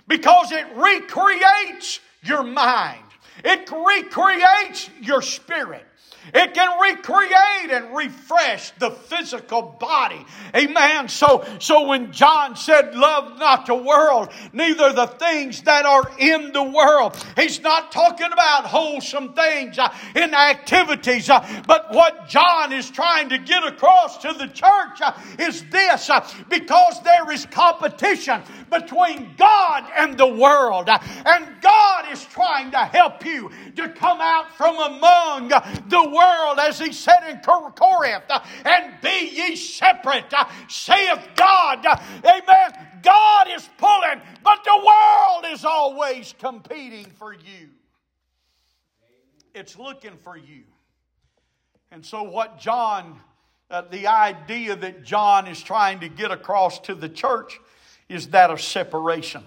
because 0.08 0.50
it 0.50 0.66
recreates 0.74 2.00
your 2.22 2.42
mind. 2.42 3.04
It 3.44 3.70
recreates 3.70 4.90
your 5.00 5.22
spirit. 5.22 5.84
It 6.32 6.54
can 6.54 6.80
recreate 6.80 7.70
and 7.70 7.94
refresh 7.94 8.70
the 8.78 8.90
physical 8.90 9.62
body. 9.62 10.24
Amen. 10.56 11.08
So, 11.08 11.44
so 11.58 11.86
when 11.86 12.12
John 12.12 12.56
said, 12.56 12.94
love 12.94 13.38
not 13.38 13.66
the 13.66 13.74
world, 13.74 14.30
neither 14.52 14.92
the 14.92 15.06
things 15.06 15.62
that 15.62 15.84
are 15.84 16.10
in 16.18 16.52
the 16.52 16.62
world, 16.62 17.16
he's 17.36 17.60
not 17.60 17.92
talking 17.92 18.32
about 18.32 18.64
wholesome 18.64 19.34
things 19.34 19.78
uh, 19.78 19.92
in 20.14 20.32
activities. 20.32 21.28
Uh, 21.28 21.62
but 21.66 21.92
what 21.92 22.28
John 22.28 22.72
is 22.72 22.90
trying 22.90 23.28
to 23.28 23.38
get 23.38 23.64
across 23.64 24.18
to 24.18 24.32
the 24.32 24.46
church 24.46 25.00
uh, 25.02 25.12
is 25.38 25.64
this, 25.70 26.08
uh, 26.08 26.26
because 26.48 27.02
there 27.02 27.30
is 27.32 27.46
competition 27.46 28.42
between 28.70 29.34
God 29.36 29.84
and 29.96 30.16
the 30.16 30.26
world. 30.26 30.88
Uh, 30.88 30.98
and 31.26 31.46
God 31.60 32.12
is 32.12 32.24
trying 32.24 32.70
to 32.70 32.78
help 32.78 33.24
you 33.24 33.50
to 33.76 33.88
come 33.90 34.20
out 34.20 34.56
from 34.56 34.76
among 34.76 35.48
the 35.48 36.10
world, 36.14 36.58
as 36.60 36.78
he 36.78 36.92
said 36.92 37.28
in 37.28 37.40
Corinth, 37.40 38.24
and 38.64 38.94
be 39.02 39.30
ye 39.34 39.56
separate, 39.56 40.32
saith 40.68 41.28
God. 41.36 41.84
Amen. 42.24 42.88
God 43.02 43.48
is 43.54 43.68
pulling, 43.76 44.22
but 44.42 44.64
the 44.64 44.82
world 44.86 45.52
is 45.52 45.64
always 45.64 46.34
competing 46.38 47.06
for 47.16 47.32
you. 47.32 47.68
It's 49.54 49.78
looking 49.78 50.16
for 50.22 50.36
you. 50.36 50.64
And 51.90 52.04
so, 52.04 52.24
what 52.24 52.58
John, 52.58 53.20
uh, 53.70 53.82
the 53.82 54.08
idea 54.08 54.74
that 54.74 55.04
John 55.04 55.46
is 55.46 55.62
trying 55.62 56.00
to 56.00 56.08
get 56.08 56.32
across 56.32 56.80
to 56.80 56.94
the 56.94 57.08
church 57.08 57.60
is 58.08 58.28
that 58.28 58.50
of 58.50 58.60
separation. 58.60 59.44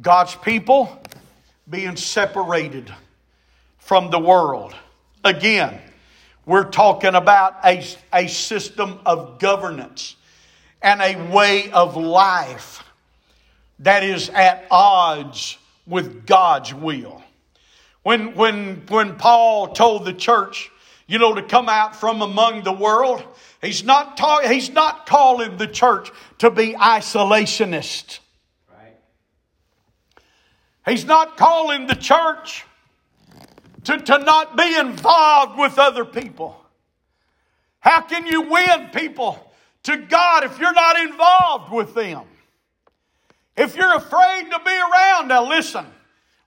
God's 0.00 0.34
people 0.36 1.02
being 1.68 1.96
separated 1.96 2.92
from 3.90 4.08
the 4.08 4.20
world. 4.20 4.72
Again, 5.24 5.76
we're 6.46 6.70
talking 6.70 7.16
about 7.16 7.56
a, 7.64 7.84
a 8.12 8.28
system 8.28 9.00
of 9.04 9.40
governance 9.40 10.14
and 10.80 11.02
a 11.02 11.28
way 11.32 11.72
of 11.72 11.96
life 11.96 12.84
that 13.80 14.04
is 14.04 14.28
at 14.28 14.64
odds 14.70 15.58
with 15.88 16.24
God's 16.24 16.72
will. 16.72 17.20
When, 18.04 18.36
when, 18.36 18.84
when 18.86 19.16
Paul 19.16 19.72
told 19.72 20.04
the 20.04 20.14
church, 20.14 20.70
you 21.08 21.18
know, 21.18 21.34
to 21.34 21.42
come 21.42 21.68
out 21.68 21.96
from 21.96 22.22
among 22.22 22.62
the 22.62 22.72
world, 22.72 23.24
he's 23.60 23.82
not, 23.82 24.16
ta- 24.16 24.46
he's 24.46 24.70
not 24.70 25.04
calling 25.06 25.56
the 25.56 25.66
church 25.66 26.12
to 26.38 26.48
be 26.48 26.74
isolationist. 26.74 28.20
Right. 28.70 28.94
He's 30.86 31.04
not 31.04 31.36
calling 31.36 31.88
the 31.88 31.96
church 31.96 32.64
to, 33.84 33.98
to 33.98 34.18
not 34.18 34.56
be 34.56 34.76
involved 34.76 35.58
with 35.58 35.78
other 35.78 36.04
people. 36.04 36.56
How 37.80 38.02
can 38.02 38.26
you 38.26 38.42
win 38.42 38.90
people 38.92 39.52
to 39.84 39.96
God 39.96 40.44
if 40.44 40.58
you're 40.58 40.72
not 40.72 40.98
involved 40.98 41.72
with 41.72 41.94
them? 41.94 42.22
If 43.56 43.76
you're 43.76 43.94
afraid 43.94 44.50
to 44.50 44.60
be 44.64 44.70
around, 44.70 45.28
now 45.28 45.48
listen, 45.48 45.86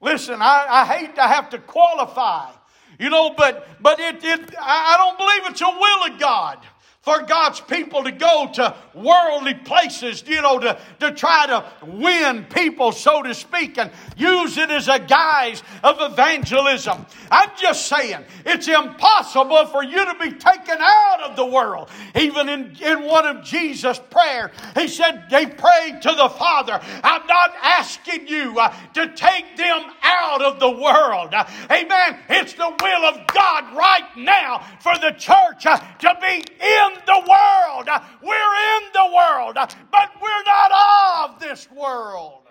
Listen, 0.03 0.41
I, 0.41 0.67
I 0.69 0.85
hate 0.85 1.15
to 1.15 1.21
have 1.21 1.49
to 1.51 1.59
qualify, 1.59 2.51
you 2.99 3.09
know, 3.09 3.33
but 3.37 3.65
but 3.81 4.01
it, 4.01 4.21
it 4.21 4.53
I 4.59 4.95
don't 4.97 5.17
believe 5.17 5.49
it's 5.49 5.61
a 5.61 5.65
will 5.65 6.13
of 6.13 6.19
God 6.19 6.59
for 7.03 7.21
God's 7.23 7.59
people 7.59 8.05
to 8.05 8.13
go 8.13 8.49
to 8.53 8.73
worldly 8.93 9.55
places, 9.55 10.23
you 10.25 10.41
know, 10.41 10.57
to, 10.57 10.79
to 11.01 11.11
try 11.11 11.45
to 11.47 11.65
win 11.85 12.45
people, 12.45 12.93
so 12.93 13.21
to 13.21 13.33
speak, 13.33 13.77
and 13.77 13.91
use 14.15 14.57
it 14.57 14.71
as 14.71 14.87
a 14.87 14.99
guise 14.99 15.61
of 15.83 15.97
evangelism. 15.99 17.05
I'm 17.29 17.49
just 17.59 17.87
saying, 17.87 18.23
it's 18.45 18.69
impossible 18.69 19.65
for 19.65 19.83
you 19.83 20.05
to 20.05 20.15
be 20.17 20.31
taken 20.31 20.77
out 20.79 21.23
of 21.23 21.35
the 21.35 21.45
world. 21.45 21.89
Even 22.15 22.47
in, 22.47 22.73
in 22.81 23.03
one 23.03 23.25
of 23.25 23.43
Jesus' 23.43 23.99
prayer, 24.09 24.51
he 24.77 24.87
said, 24.87 25.25
they 25.29 25.45
prayed 25.45 26.01
to 26.03 26.13
the 26.15 26.29
Father, 26.29 26.79
I'm 27.03 27.27
not 27.27 27.53
asking 27.61 28.27
you 28.27 28.57
uh, 28.57 28.73
to 28.93 29.13
take 29.13 29.57
them 29.57 29.81
out 30.03 30.41
of 30.41 30.61
the 30.61 30.69
world. 30.69 31.33
Uh, 31.33 31.45
amen. 31.69 32.19
It's 32.29 32.53
the 32.53 32.73
will 32.81 33.05
of 33.05 33.27
God 33.27 33.75
right 33.75 34.07
now 34.15 34.65
for 34.79 34.97
the 34.99 35.11
church 35.11 35.65
uh, 35.65 35.79
to 35.99 36.17
be 36.21 36.45
in 36.61 36.92
the 37.05 37.23
world. 37.27 37.89
We're 38.21 38.55
in 38.77 38.83
the 38.93 39.15
world, 39.15 39.55
but 39.55 40.09
we're 40.21 40.43
not 40.45 41.29
of 41.29 41.39
this 41.39 41.69
world, 41.71 42.41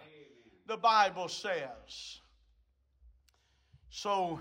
the 0.66 0.76
Bible 0.76 1.28
says. 1.28 2.20
So, 3.90 4.40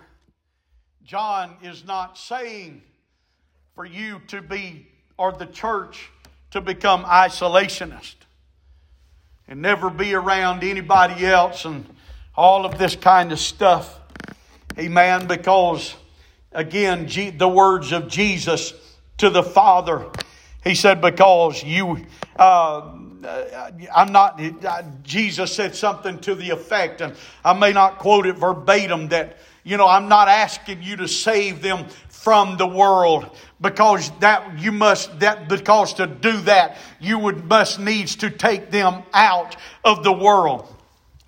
John 1.04 1.58
is 1.62 1.84
not 1.86 2.18
saying 2.18 2.84
for 3.76 3.86
you 3.86 4.22
to 4.28 4.42
be, 4.42 4.88
or 5.18 5.32
the 5.32 5.46
church 5.46 6.10
to 6.52 6.62
become 6.62 7.04
isolationist 7.04 8.16
and 9.48 9.62
never 9.62 9.90
be 9.90 10.14
around 10.14 10.64
anybody 10.64 11.26
else 11.26 11.66
and 11.66 11.86
all 12.36 12.66
of 12.66 12.78
this 12.78 12.96
kind 12.96 13.32
of 13.32 13.40
stuff. 13.40 14.00
Amen. 14.78 15.28
Because, 15.28 15.96
again, 16.54 17.08
the 17.38 17.48
words 17.50 17.92
of 17.92 18.08
Jesus 18.08 18.74
to 19.22 19.30
the 19.30 19.44
Father. 19.44 20.08
He 20.64 20.76
said, 20.76 21.00
Because 21.00 21.64
you, 21.64 22.06
uh, 22.36 22.92
I'm 23.96 24.12
not, 24.12 24.42
Jesus 25.04 25.54
said 25.54 25.76
something 25.76 26.20
to 26.20 26.36
the 26.36 26.50
effect, 26.50 27.02
and 27.02 27.16
I 27.46 27.54
may 27.54 27.72
not 27.72 28.00
quote 28.00 28.26
it 28.26 28.36
verbatim, 28.36 29.10
that, 29.10 29.38
you 29.64 29.78
know, 29.78 29.88
I'm 29.88 30.10
not 30.10 30.28
asking 30.28 30.82
you 30.82 30.96
to 30.98 31.08
save 31.08 31.62
them 31.62 31.86
from 32.10 32.58
the 32.58 32.66
world. 32.66 33.30
Because 33.60 34.12
that 34.22 34.60
you 34.60 34.72
must 34.72 35.20
that 35.20 35.48
because 35.48 35.94
to 35.96 36.08
do 36.08 36.42
that 36.42 36.78
you 37.00 37.20
would 37.20 37.46
must 37.48 37.80
needs 37.80 38.16
to 38.18 38.32
take 38.32 38.72
them 38.72 39.04
out 39.14 39.56
of 39.84 40.04
the 40.04 40.12
world. 40.12 40.68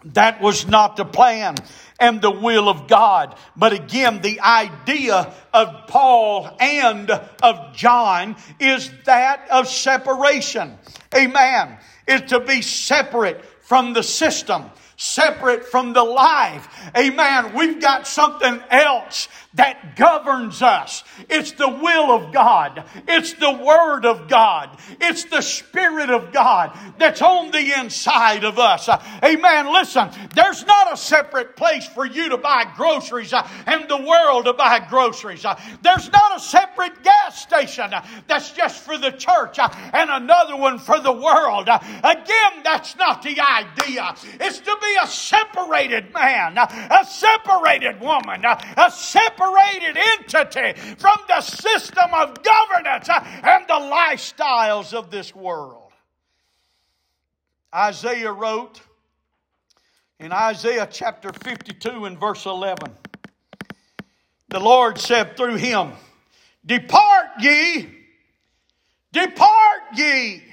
That 0.06 0.42
was 0.42 0.68
not 0.68 0.98
the 0.98 1.06
plan 1.06 1.56
and 2.04 2.22
the 2.22 2.30
will 2.30 2.68
of 2.68 2.90
God. 2.90 3.38
But 3.56 3.72
again, 3.72 4.22
the 4.22 4.42
idea 4.42 5.34
of 5.54 5.88
Paul 5.88 6.54
and 6.60 7.10
of 7.10 7.74
John 7.74 8.36
is 8.60 8.92
that 9.06 9.48
of 9.50 9.70
separation. 9.70 10.78
Amen. 11.16 11.78
Is 12.06 12.24
to 12.24 12.42
be 12.42 12.62
separate 12.62 13.42
from 13.62 13.94
the 13.94 14.04
system 14.04 14.64
separate 15.04 15.66
from 15.66 15.92
the 15.92 16.04
life. 16.04 16.68
Amen. 16.98 17.54
We've 17.54 17.82
got 17.82 18.08
something 18.08 18.62
else 18.70 19.28
that 19.56 19.96
governs 19.96 20.62
us. 20.62 21.04
It's 21.30 21.52
the 21.52 21.70
will 21.70 22.12
of 22.12 22.32
God. 22.34 22.86
It's 23.08 23.34
the 23.34 23.52
Word 23.52 24.06
of 24.06 24.28
God. 24.28 24.80
It's 25.00 25.26
the 25.26 25.42
Spirit 25.42 26.10
of 26.10 26.32
God 26.32 26.76
that's 26.98 27.22
on 27.22 27.52
the 27.52 27.80
inside 27.80 28.46
of 28.46 28.58
us. 28.58 28.90
Amen. 29.24 29.72
Listen, 29.72 30.10
there's 30.34 30.66
not 30.66 30.94
a 30.94 30.98
separate 30.98 31.56
place 31.56 31.86
for 31.86 32.06
you 32.06 32.30
to 32.30 32.38
buy 32.38 32.72
groceries 32.76 33.34
uh, 33.34 33.48
and 33.68 33.88
the 33.90 33.98
world 33.98 34.46
to 34.46 34.54
buy 34.54 34.80
groceries. 34.90 35.46
Uh, 35.46 35.60
there's 35.82 36.12
not 36.12 36.36
a 36.36 36.40
separate 36.40 37.04
gas 37.04 37.42
station 37.42 37.94
uh, 37.94 38.04
that's 38.28 38.52
just 38.52 38.82
for 38.84 38.98
the 38.98 39.12
church 39.12 39.60
and 39.60 40.10
another 40.10 40.56
one 40.56 40.80
for 40.80 41.00
the 41.00 41.12
world. 41.12 41.68
Again, 41.68 42.64
that's 42.64 42.96
not 42.96 43.22
the 43.22 43.40
idea. 43.40 44.16
It's 44.40 44.60
to 44.60 44.78
be 44.82 44.93
a 45.02 45.08
separated 45.08 46.14
man, 46.14 46.58
a 46.58 47.06
separated 47.06 48.00
woman, 48.00 48.44
a 48.46 48.92
separated 48.92 49.98
entity 49.98 50.80
from 50.98 51.18
the 51.28 51.42
system 51.42 52.14
of 52.14 52.44
governance 52.44 53.10
and 53.10 53.68
the 53.68 53.74
lifestyles 53.74 54.94
of 54.94 55.12
this 55.12 55.36
world. 55.36 55.92
Isaiah 57.74 58.32
wrote 58.32 58.82
in 60.20 60.32
Isaiah 60.32 60.88
chapter 60.90 61.32
52 61.34 62.06
and 62.06 62.20
verse 62.20 62.46
11, 62.46 62.96
the 64.50 64.60
Lord 64.60 65.00
said 65.00 65.36
through 65.36 65.56
him, 65.56 65.94
Depart 66.66 67.28
ye, 67.40 67.90
depart 69.12 69.82
ye, 69.96 70.44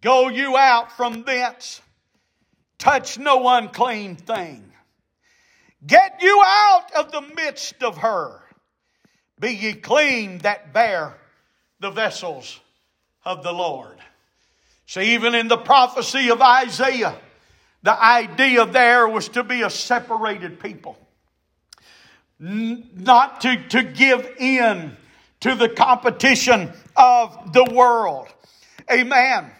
go 0.00 0.28
you 0.28 0.56
out 0.56 0.92
from 0.92 1.24
thence, 1.24 1.82
touch 2.80 3.18
no 3.18 3.46
unclean 3.48 4.16
thing. 4.16 4.72
Get 5.86 6.20
you 6.20 6.42
out 6.44 6.86
of 6.98 7.12
the 7.12 7.22
midst 7.36 7.82
of 7.82 7.98
her. 7.98 8.42
Be 9.38 9.52
ye 9.52 9.74
clean 9.74 10.38
that 10.38 10.72
bear 10.72 11.16
the 11.78 11.90
vessels 11.90 12.58
of 13.24 13.42
the 13.42 13.52
Lord. 13.52 13.96
See, 14.86 15.14
even 15.14 15.34
in 15.34 15.48
the 15.48 15.56
prophecy 15.56 16.30
of 16.30 16.42
Isaiah, 16.42 17.16
the 17.82 18.02
idea 18.02 18.66
there 18.66 19.08
was 19.08 19.28
to 19.30 19.44
be 19.44 19.62
a 19.62 19.70
separated 19.70 20.60
people. 20.60 20.98
Not 22.38 23.42
to, 23.42 23.68
to 23.68 23.82
give 23.82 24.26
in 24.38 24.96
to 25.40 25.54
the 25.54 25.68
competition 25.68 26.72
of 26.96 27.52
the 27.52 27.64
world. 27.72 28.28
Amen. 28.90 29.50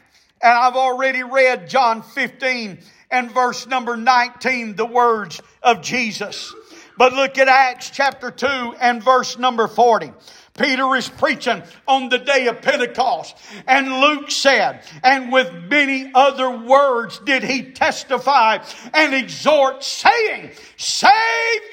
And 0.42 0.52
I've 0.52 0.76
already 0.76 1.22
read 1.22 1.68
John 1.68 2.02
15 2.02 2.78
and 3.10 3.30
verse 3.30 3.66
number 3.66 3.96
19, 3.96 4.76
the 4.76 4.86
words 4.86 5.40
of 5.62 5.82
Jesus. 5.82 6.54
But 6.96 7.12
look 7.12 7.38
at 7.38 7.48
Acts 7.48 7.90
chapter 7.90 8.30
2 8.30 8.46
and 8.46 9.02
verse 9.02 9.38
number 9.38 9.66
40. 9.66 10.12
Peter 10.60 10.94
is 10.94 11.08
preaching 11.08 11.62
on 11.88 12.10
the 12.10 12.18
day 12.18 12.46
of 12.46 12.60
Pentecost. 12.60 13.36
And 13.66 14.00
Luke 14.00 14.30
said, 14.30 14.82
and 15.02 15.32
with 15.32 15.50
many 15.70 16.10
other 16.14 16.50
words 16.50 17.18
did 17.20 17.42
he 17.42 17.62
testify 17.72 18.58
and 18.92 19.14
exhort, 19.14 19.82
saying, 19.82 20.50
Save 20.76 21.12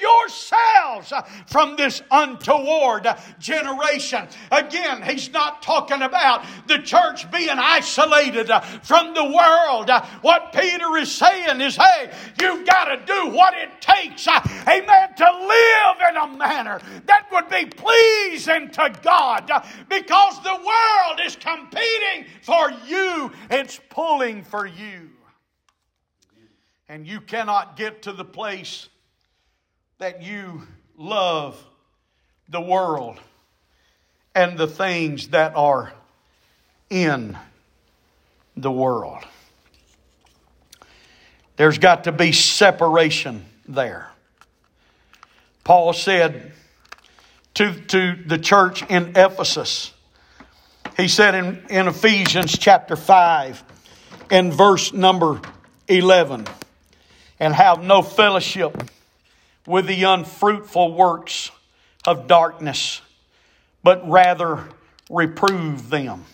yourselves 0.00 1.12
from 1.46 1.76
this 1.76 2.02
untoward 2.10 3.06
generation. 3.38 4.26
Again, 4.50 5.02
he's 5.02 5.30
not 5.32 5.62
talking 5.62 6.02
about 6.02 6.44
the 6.66 6.78
church 6.78 7.30
being 7.30 7.48
isolated 7.50 8.50
from 8.82 9.12
the 9.14 9.24
world. 9.24 9.90
What 10.22 10.52
Peter 10.52 10.96
is 10.96 11.12
saying 11.12 11.60
is, 11.60 11.76
hey, 11.76 12.10
you've 12.40 12.66
got 12.66 12.86
to 12.86 13.04
do 13.04 13.30
what 13.30 13.54
it 13.54 13.80
takes, 13.80 14.26
amen, 14.28 15.14
to 15.16 15.46
live 15.46 16.10
in 16.10 16.16
a 16.16 16.36
manner 16.38 16.80
that 17.06 17.26
would 17.32 17.48
be 17.48 17.66
pleasing 17.66 18.70
to 18.78 19.00
God 19.02 19.50
uh, 19.50 19.62
because 19.88 20.42
the 20.42 20.54
world 20.54 21.20
is 21.24 21.36
competing 21.36 22.26
for 22.42 22.70
you, 22.86 23.32
it's 23.50 23.80
pulling 23.90 24.42
for 24.42 24.66
you. 24.66 25.10
And 26.88 27.06
you 27.06 27.20
cannot 27.20 27.76
get 27.76 28.02
to 28.02 28.12
the 28.12 28.24
place 28.24 28.88
that 29.98 30.22
you 30.22 30.62
love 30.96 31.62
the 32.48 32.60
world 32.60 33.20
and 34.34 34.56
the 34.56 34.66
things 34.66 35.28
that 35.28 35.54
are 35.54 35.92
in 36.88 37.36
the 38.56 38.70
world. 38.70 39.22
There's 41.56 41.78
got 41.78 42.04
to 42.04 42.12
be 42.12 42.32
separation 42.32 43.44
there. 43.66 44.08
Paul 45.64 45.92
said, 45.92 46.52
to, 47.58 47.74
to 47.74 48.16
the 48.24 48.38
church 48.38 48.88
in 48.88 49.14
Ephesus. 49.16 49.92
He 50.96 51.08
said 51.08 51.34
in, 51.34 51.60
in 51.68 51.88
Ephesians 51.88 52.56
chapter 52.56 52.94
5 52.94 53.64
and 54.30 54.52
verse 54.52 54.92
number 54.92 55.40
11, 55.88 56.46
and 57.40 57.52
have 57.52 57.82
no 57.82 58.02
fellowship 58.02 58.80
with 59.66 59.88
the 59.88 60.04
unfruitful 60.04 60.94
works 60.94 61.50
of 62.06 62.28
darkness, 62.28 63.00
but 63.82 64.08
rather 64.08 64.62
reprove 65.10 65.90
them. 65.90 66.26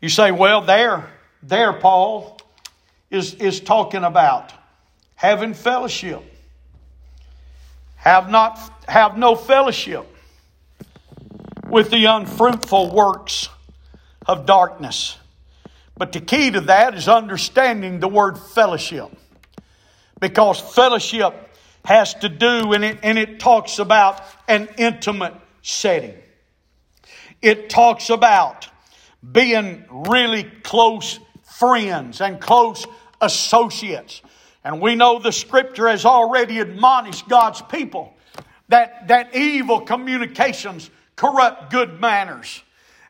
You 0.00 0.08
say, 0.08 0.30
well, 0.30 0.62
there, 0.62 1.10
there, 1.42 1.74
Paul 1.74 2.38
is, 3.10 3.34
is 3.34 3.60
talking 3.60 4.02
about 4.02 4.50
having 5.14 5.52
fellowship. 5.52 6.22
Have 8.04 8.28
not 8.28 8.60
have 8.86 9.16
no 9.16 9.34
fellowship 9.34 10.06
with 11.70 11.90
the 11.90 12.04
unfruitful 12.04 12.94
works 12.94 13.48
of 14.26 14.44
darkness. 14.44 15.16
But 15.96 16.12
the 16.12 16.20
key 16.20 16.50
to 16.50 16.60
that 16.62 16.94
is 16.94 17.08
understanding 17.08 18.00
the 18.00 18.08
word 18.08 18.38
fellowship. 18.38 19.10
because 20.20 20.58
fellowship 20.60 21.34
has 21.84 22.14
to 22.14 22.28
do, 22.28 22.72
and 22.72 22.84
it, 22.84 22.98
and 23.02 23.18
it 23.18 23.38
talks 23.38 23.78
about 23.78 24.22
an 24.48 24.68
intimate 24.78 25.34
setting. 25.62 26.14
It 27.42 27.68
talks 27.68 28.08
about 28.08 28.68
being 29.32 29.84
really 29.90 30.44
close 30.62 31.18
friends 31.42 32.20
and 32.22 32.40
close 32.40 32.86
associates. 33.20 34.22
And 34.64 34.80
we 34.80 34.94
know 34.94 35.18
the 35.18 35.32
scripture 35.32 35.88
has 35.88 36.04
already 36.04 36.58
admonished 36.58 37.28
God's 37.28 37.60
people 37.62 38.14
that, 38.68 39.08
that 39.08 39.36
evil 39.36 39.82
communications 39.82 40.90
corrupt 41.16 41.70
good 41.70 42.00
manners. 42.00 42.62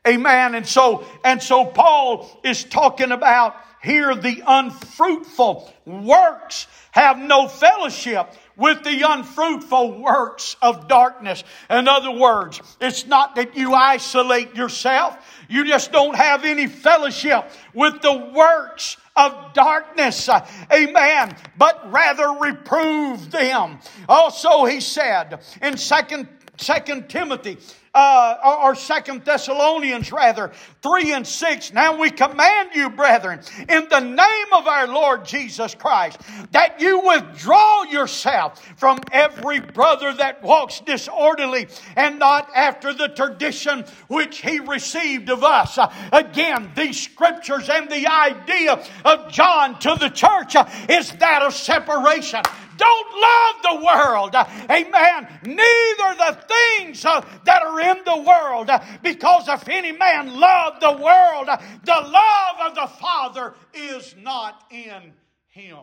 Amen. 0.07 0.55
And 0.55 0.67
so, 0.67 1.07
and 1.25 1.43
so 1.43 1.65
Paul 1.65 2.29
is 2.45 2.65
talking 2.65 3.13
about 3.13 3.57
here 3.83 4.15
the 4.15 4.43
unfruitful 4.47 5.73
works 5.87 6.67
have 6.91 7.19
no 7.19 7.49
fellowship 7.49 8.33
with 8.57 8.83
the 8.83 9.03
unfruitful 9.07 10.01
works 10.01 10.57
of 10.63 10.89
darkness. 10.89 11.45
In 11.69 11.87
other 11.89 12.11
words, 12.11 12.61
it's 12.81 13.07
not 13.07 13.37
that 13.37 13.57
you 13.57 13.75
isolate 13.75 14.55
yourself. 14.55 15.17
You 15.49 15.67
just 15.67 15.93
don't 15.93 16.17
have 16.17 16.45
any 16.45 16.67
fellowship 16.67 17.51
with 17.75 18.01
the 18.01 18.33
works 18.35 18.97
of 19.17 19.53
darkness. 19.53 20.29
Amen. 20.73 21.37
But 21.57 21.91
rather 21.93 22.29
reprove 22.41 23.31
them. 23.31 23.79
Also, 24.09 24.65
he 24.65 24.81
said 24.81 25.41
in 25.63 25.77
second, 25.77 26.29
second 26.57 27.09
Timothy 27.09 27.59
uh, 27.95 28.59
or 28.61 28.75
Second 28.75 29.25
Thessalonians 29.25 30.11
rather, 30.11 30.51
3 30.83 31.13
and 31.13 31.27
6. 31.27 31.73
Now 31.73 31.97
we 31.97 32.11
command 32.11 32.71
you, 32.75 32.91
brethren, 32.91 33.41
in 33.69 33.89
the 33.89 34.01
name 34.01 34.53
of 34.53 34.67
our 34.67 34.89
Lord 34.89 35.25
Jesus 35.25 35.75
Christ, 35.75 36.21
that 36.51 36.81
you 36.81 37.01
withdraw 37.07 37.85
yourself 37.85 38.61
from 38.77 38.99
every 39.13 39.61
brother 39.61 40.13
that 40.15 40.43
walks 40.43 40.81
disorderly 40.81 41.69
and 41.97 42.19
not 42.19 42.51
after 42.55 42.93
the 42.93 43.09
tradition 43.09 43.85
which 44.09 44.39
he 44.39 44.59
received 44.59 45.31
of 45.31 45.45
us. 45.45 45.79
Again, 46.13 46.73
these 46.75 47.01
scriptures 47.01 47.69
and 47.69 47.89
the 47.89 48.09
idea 48.09 48.85
of 49.05 49.31
John 49.31 49.79
to 49.81 49.97
the 49.99 50.09
church 50.09 50.57
uh, 50.57 50.69
is 50.89 51.13
that 51.13 51.43
of 51.43 51.55
separation. 51.55 52.41
Don't 52.77 53.21
love 53.21 53.63
the 53.63 53.85
world. 53.85 54.35
Amen. 54.71 55.29
Neither 55.45 56.19
the 56.19 56.39
things 56.49 57.05
uh, 57.05 57.25
that 57.45 57.63
are 57.63 57.81
in 57.81 57.99
the 58.05 58.25
world. 58.27 58.71
Because 59.03 59.49
if 59.49 59.69
any 59.69 59.93
man 59.93 60.35
love 60.35 60.81
the 60.81 60.93
world, 60.93 61.49
the 61.85 61.93
love 61.93 62.71
of 62.71 62.75
the 62.75 62.89
Father 62.99 63.55
is 63.73 64.15
not 64.21 64.65
in 64.71 65.13
him. 65.49 65.79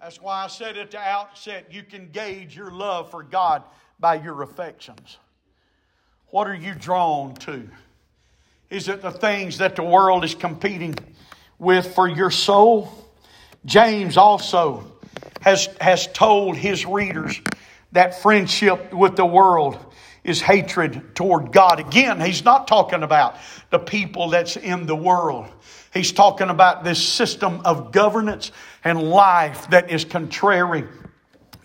That's 0.00 0.20
why 0.20 0.44
I 0.44 0.46
said 0.46 0.78
at 0.78 0.92
the 0.92 0.98
outset 0.98 1.72
you 1.72 1.82
can 1.82 2.10
gauge 2.10 2.56
your 2.56 2.70
love 2.70 3.10
for 3.10 3.22
God 3.22 3.64
by 3.98 4.14
your 4.14 4.42
affections. 4.42 5.18
What 6.28 6.46
are 6.46 6.54
you 6.54 6.74
drawn 6.74 7.34
to? 7.34 7.68
Is 8.70 8.88
it 8.88 9.02
the 9.02 9.10
things 9.10 9.58
that 9.58 9.76
the 9.76 9.82
world 9.82 10.24
is 10.24 10.34
competing 10.34 10.94
with 11.60 11.94
for 11.94 12.08
your 12.08 12.30
soul? 12.30 12.92
James 13.64 14.16
also 14.16 14.84
has, 15.42 15.68
has 15.80 16.06
told 16.08 16.56
his 16.56 16.84
readers 16.86 17.40
that 17.92 18.20
friendship 18.20 18.92
with 18.92 19.16
the 19.16 19.26
world 19.26 19.78
is 20.24 20.40
hatred 20.40 21.14
toward 21.14 21.52
God. 21.52 21.80
Again, 21.80 22.20
he's 22.20 22.44
not 22.44 22.66
talking 22.66 23.02
about 23.02 23.36
the 23.70 23.78
people 23.78 24.30
that's 24.30 24.56
in 24.56 24.86
the 24.86 24.96
world. 24.96 25.46
He's 25.92 26.12
talking 26.12 26.50
about 26.50 26.84
this 26.84 27.06
system 27.06 27.62
of 27.64 27.92
governance 27.92 28.52
and 28.84 29.02
life 29.02 29.70
that 29.70 29.90
is 29.90 30.04
contrary 30.04 30.84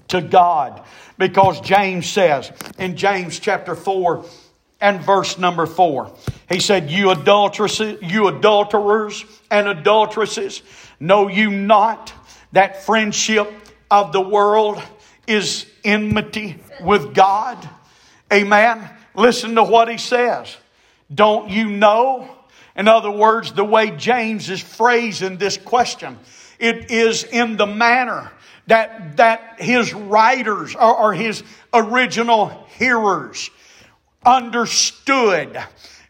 to 0.10 0.22
God. 0.22 0.84
Because 1.18 1.62
James 1.62 2.10
says 2.10 2.52
in 2.78 2.98
James 2.98 3.40
chapter 3.40 3.76
4 3.76 4.26
and 4.82 5.02
verse 5.02 5.38
number 5.38 5.66
4, 5.66 6.14
he 6.50 6.60
said, 6.60 6.92
You 6.92 7.12
adulteresses, 7.12 8.02
you 8.02 8.28
adulterers 8.28 9.24
and 9.50 9.68
adulteresses, 9.68 10.62
know 11.00 11.28
you 11.28 11.50
not 11.50 12.14
that 12.52 12.84
friendship 12.84 13.52
of 13.90 14.12
the 14.12 14.22
world 14.22 14.82
is 15.28 15.66
enmity 15.84 16.58
with 16.82 17.14
God. 17.14 17.70
Amen. 18.32 18.90
Listen 19.16 19.56
to 19.56 19.64
what 19.64 19.90
he 19.90 19.98
says. 19.98 20.56
Don't 21.14 21.50
you 21.50 21.70
know? 21.70 22.30
In 22.76 22.88
other 22.88 23.12
words, 23.12 23.54
the 23.54 23.64
way 23.64 23.92
James 23.92 24.50
is 24.50 24.62
phrasing 24.62 25.38
this 25.38 25.58
question, 25.58 26.20
it 26.60 26.92
is 26.92 27.24
in 27.24 27.58
the 27.58 27.66
manner 27.66 28.32
that, 28.68 29.18
that 29.18 29.56
his 29.60 29.94
writers 29.94 30.76
or, 30.76 30.98
or 30.98 31.14
his 31.14 31.44
original 31.74 32.48
hearers 32.78 33.50
understood 34.26 35.58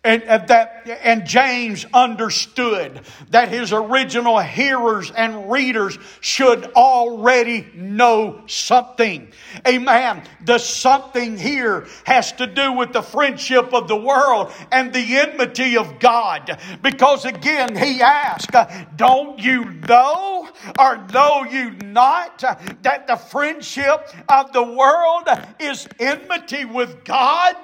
and, 0.05 0.21
and, 0.23 0.47
that, 0.49 0.87
and 1.03 1.25
James 1.25 1.83
understood 1.91 3.01
that 3.31 3.49
his 3.49 3.73
original 3.73 4.39
hearers 4.39 5.09
and 5.09 5.49
readers 5.51 5.97
should 6.21 6.65
already 6.73 7.65
know 7.73 8.43
something. 8.45 9.31
Amen. 9.67 10.21
The 10.45 10.59
something 10.59 11.37
here 11.37 11.87
has 12.03 12.31
to 12.33 12.45
do 12.45 12.73
with 12.73 12.93
the 12.93 13.01
friendship 13.01 13.73
of 13.73 13.87
the 13.87 13.95
world 13.95 14.51
and 14.71 14.93
the 14.93 15.17
enmity 15.17 15.75
of 15.75 15.99
God. 15.99 16.59
Because 16.83 17.25
again, 17.25 17.75
he 17.75 18.01
asked, 18.01 18.53
uh, 18.53 18.85
Don't 18.95 19.39
you 19.39 19.65
know 19.65 20.47
or 20.77 20.97
know 21.11 21.45
you 21.45 21.71
not 21.71 22.39
that 22.83 23.07
the 23.07 23.15
friendship 23.15 24.07
of 24.29 24.53
the 24.53 24.63
world 24.63 25.27
is 25.59 25.87
enmity 25.99 26.65
with 26.65 27.03
God? 27.03 27.55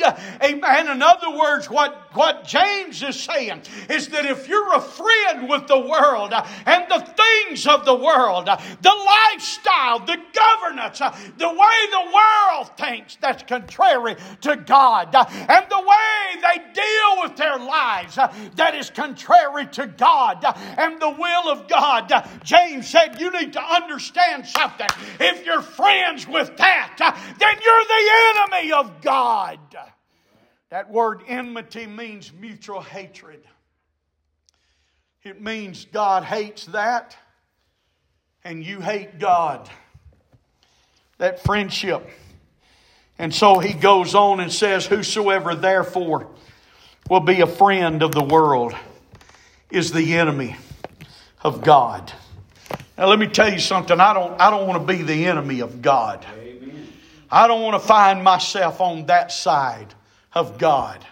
Amen. 0.44 0.88
In 0.90 1.04
other 1.04 1.38
words, 1.38 1.70
what, 1.70 2.10
what 2.14 2.31
what 2.32 2.48
James 2.48 3.04
is 3.04 3.20
saying 3.20 3.62
is 3.90 4.08
that 4.10 4.26
if 4.26 4.48
you're 4.48 4.74
a 4.74 4.82
friend 4.82 5.50
with 5.50 5.68
the 5.68 5.80
world 5.80 6.32
uh, 6.32 6.48
and 6.66 6.86
the 6.90 7.00
things 7.00 7.68
of 7.68 7.84
the 7.84 7.94
world, 7.94 8.48
uh, 8.48 8.58
the 8.82 8.96
lifestyle, 9.34 10.00
the 10.00 10.18
governance, 10.34 11.02
uh, 11.02 11.12
the 11.38 11.50
way 11.50 11.78
the 11.92 12.12
world 12.14 12.72
thinks 12.78 13.18
that's 13.20 13.44
contrary 13.44 14.16
to 14.42 14.56
God, 14.56 15.14
and 15.14 15.66
the 15.70 15.80
way 15.80 16.42
they 16.42 16.74
deal 16.74 17.22
with 17.22 17.36
their 17.36 17.58
lives 17.58 18.16
that 18.16 18.76
is 18.76 18.90
contrary 18.90 19.68
to 19.68 19.88
God 19.88 20.44
and 20.78 21.02
the 21.02 21.10
will 21.10 21.50
of 21.50 21.68
God, 21.68 22.12
James 22.44 22.88
said 22.88 23.20
you 23.20 23.30
need 23.32 23.54
to 23.54 23.62
understand 23.62 24.48
something. 24.48 24.88
If 25.20 25.46
you're 25.46 25.62
friends 25.62 26.28
with 26.28 26.56
that, 26.58 26.96
then 27.40 27.58
you're 27.64 27.86
the 27.86 28.56
enemy 28.56 28.72
of 28.72 29.02
God. 29.02 29.60
That 30.72 30.90
word 30.90 31.22
enmity 31.28 31.86
means 31.86 32.32
mutual 32.32 32.80
hatred. 32.80 33.44
It 35.22 35.42
means 35.42 35.86
God 35.92 36.24
hates 36.24 36.66
that 36.68 37.16
and 38.46 38.64
you 38.64 38.80
hate 38.80 39.20
God. 39.20 39.70
That 41.18 41.44
friendship. 41.44 42.10
And 43.20 43.36
so 43.36 43.60
he 43.60 43.74
goes 43.74 44.16
on 44.16 44.40
and 44.40 44.52
says, 44.52 44.86
Whosoever 44.86 45.56
therefore 45.56 46.28
will 47.10 47.20
be 47.20 47.42
a 47.42 47.48
friend 47.48 48.02
of 48.02 48.14
the 48.14 48.24
world 48.24 48.74
is 49.70 49.92
the 49.92 50.14
enemy 50.14 50.56
of 51.44 51.62
God. 51.62 52.14
Now 52.98 53.08
let 53.08 53.20
me 53.20 53.28
tell 53.28 53.52
you 53.52 53.60
something. 53.60 54.00
I 54.00 54.14
don't, 54.14 54.40
I 54.40 54.50
don't 54.50 54.68
want 54.68 54.88
to 54.88 54.94
be 54.94 55.04
the 55.04 55.26
enemy 55.26 55.60
of 55.60 55.82
God. 55.82 56.26
Amen. 56.40 56.88
I 57.30 57.48
don't 57.48 57.62
want 57.62 57.80
to 57.80 57.86
find 57.86 58.24
myself 58.24 58.80
on 58.80 59.08
that 59.08 59.34
side 59.34 59.94
of 60.34 60.58
God. 60.58 61.06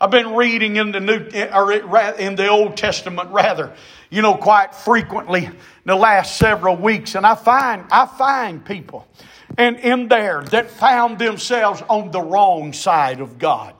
I've 0.00 0.10
been 0.10 0.34
reading 0.34 0.76
in 0.76 0.90
the 0.92 1.00
New 1.00 1.28
or 1.52 1.72
in 1.72 2.34
the 2.34 2.48
Old 2.48 2.76
Testament 2.76 3.30
rather, 3.30 3.72
you 4.10 4.20
know, 4.20 4.34
quite 4.34 4.74
frequently 4.74 5.44
in 5.44 5.56
the 5.84 5.94
last 5.94 6.36
several 6.36 6.76
weeks, 6.76 7.14
and 7.14 7.24
I 7.24 7.36
find 7.36 7.84
I 7.90 8.06
find 8.06 8.64
people 8.64 9.06
and 9.58 9.78
in 9.78 10.08
there 10.08 10.42
that 10.44 10.70
found 10.70 11.18
themselves 11.18 11.82
on 11.88 12.10
the 12.10 12.20
wrong 12.20 12.72
side 12.72 13.20
of 13.20 13.38
God. 13.38 13.74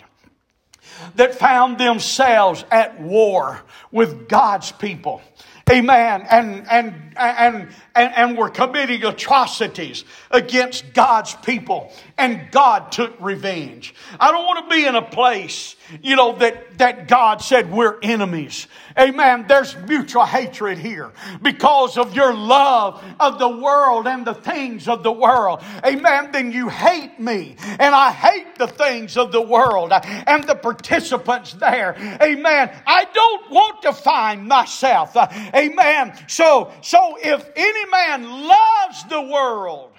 That 1.16 1.34
found 1.34 1.78
themselves 1.78 2.64
at 2.70 3.00
war 3.00 3.60
with 3.90 4.28
God's 4.28 4.70
people. 4.72 5.22
Amen. 5.70 6.26
And, 6.30 6.66
and, 6.70 7.11
and, 7.16 7.68
and, 7.94 8.14
and 8.14 8.38
were 8.38 8.50
committing 8.50 9.04
atrocities 9.04 10.04
against 10.30 10.92
God's 10.94 11.34
people. 11.34 11.92
And 12.18 12.50
God 12.50 12.92
took 12.92 13.14
revenge. 13.20 13.94
I 14.18 14.30
don't 14.32 14.44
want 14.44 14.68
to 14.68 14.74
be 14.74 14.86
in 14.86 14.94
a 14.94 15.02
place 15.02 15.76
you 16.00 16.16
know, 16.16 16.36
that, 16.38 16.78
that 16.78 17.08
God 17.08 17.42
said 17.42 17.70
we're 17.70 17.98
enemies. 18.02 18.66
Amen. 18.98 19.46
There's 19.48 19.76
mutual 19.88 20.24
hatred 20.24 20.78
here 20.78 21.12
because 21.40 21.98
of 21.98 22.14
your 22.14 22.34
love 22.34 23.02
of 23.18 23.38
the 23.38 23.48
world 23.48 24.06
and 24.06 24.26
the 24.26 24.34
things 24.34 24.88
of 24.88 25.02
the 25.02 25.12
world. 25.12 25.62
Amen. 25.84 26.30
Then 26.32 26.52
you 26.52 26.68
hate 26.68 27.18
me 27.18 27.56
and 27.60 27.94
I 27.94 28.10
hate 28.10 28.56
the 28.56 28.66
things 28.66 29.16
of 29.16 29.32
the 29.32 29.42
world 29.42 29.92
and 29.92 30.44
the 30.44 30.54
participants 30.54 31.54
there. 31.54 31.94
Amen. 32.22 32.70
I 32.86 33.06
don't 33.12 33.50
want 33.50 33.82
to 33.82 33.92
find 33.92 34.46
myself. 34.46 35.16
Amen. 35.16 36.14
So, 36.28 36.72
so 36.80 37.01
Oh, 37.04 37.18
if 37.20 37.50
any 37.56 37.90
man 37.90 38.46
loves 38.46 39.04
the 39.08 39.20
world, 39.20 39.90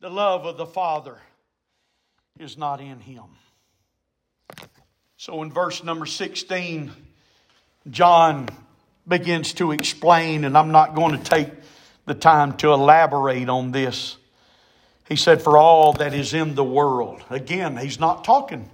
the 0.00 0.10
love 0.10 0.44
of 0.46 0.56
the 0.56 0.66
Father 0.66 1.16
is 2.40 2.58
not 2.58 2.80
in 2.80 2.98
him. 2.98 3.22
So 5.16 5.44
in 5.44 5.52
verse 5.52 5.84
number 5.84 6.06
16, 6.06 6.90
John 7.88 8.48
begins 9.06 9.52
to 9.54 9.70
explain, 9.70 10.44
and 10.44 10.58
I'm 10.58 10.72
not 10.72 10.96
going 10.96 11.16
to 11.16 11.22
take 11.22 11.50
the 12.04 12.14
time 12.14 12.56
to 12.56 12.72
elaborate 12.72 13.48
on 13.48 13.70
this. 13.70 14.16
He 15.08 15.14
said, 15.14 15.40
For 15.40 15.56
all 15.56 15.92
that 15.94 16.14
is 16.14 16.34
in 16.34 16.56
the 16.56 16.64
world. 16.64 17.22
Again, 17.30 17.76
he's 17.76 18.00
not 18.00 18.24
talking 18.24 18.68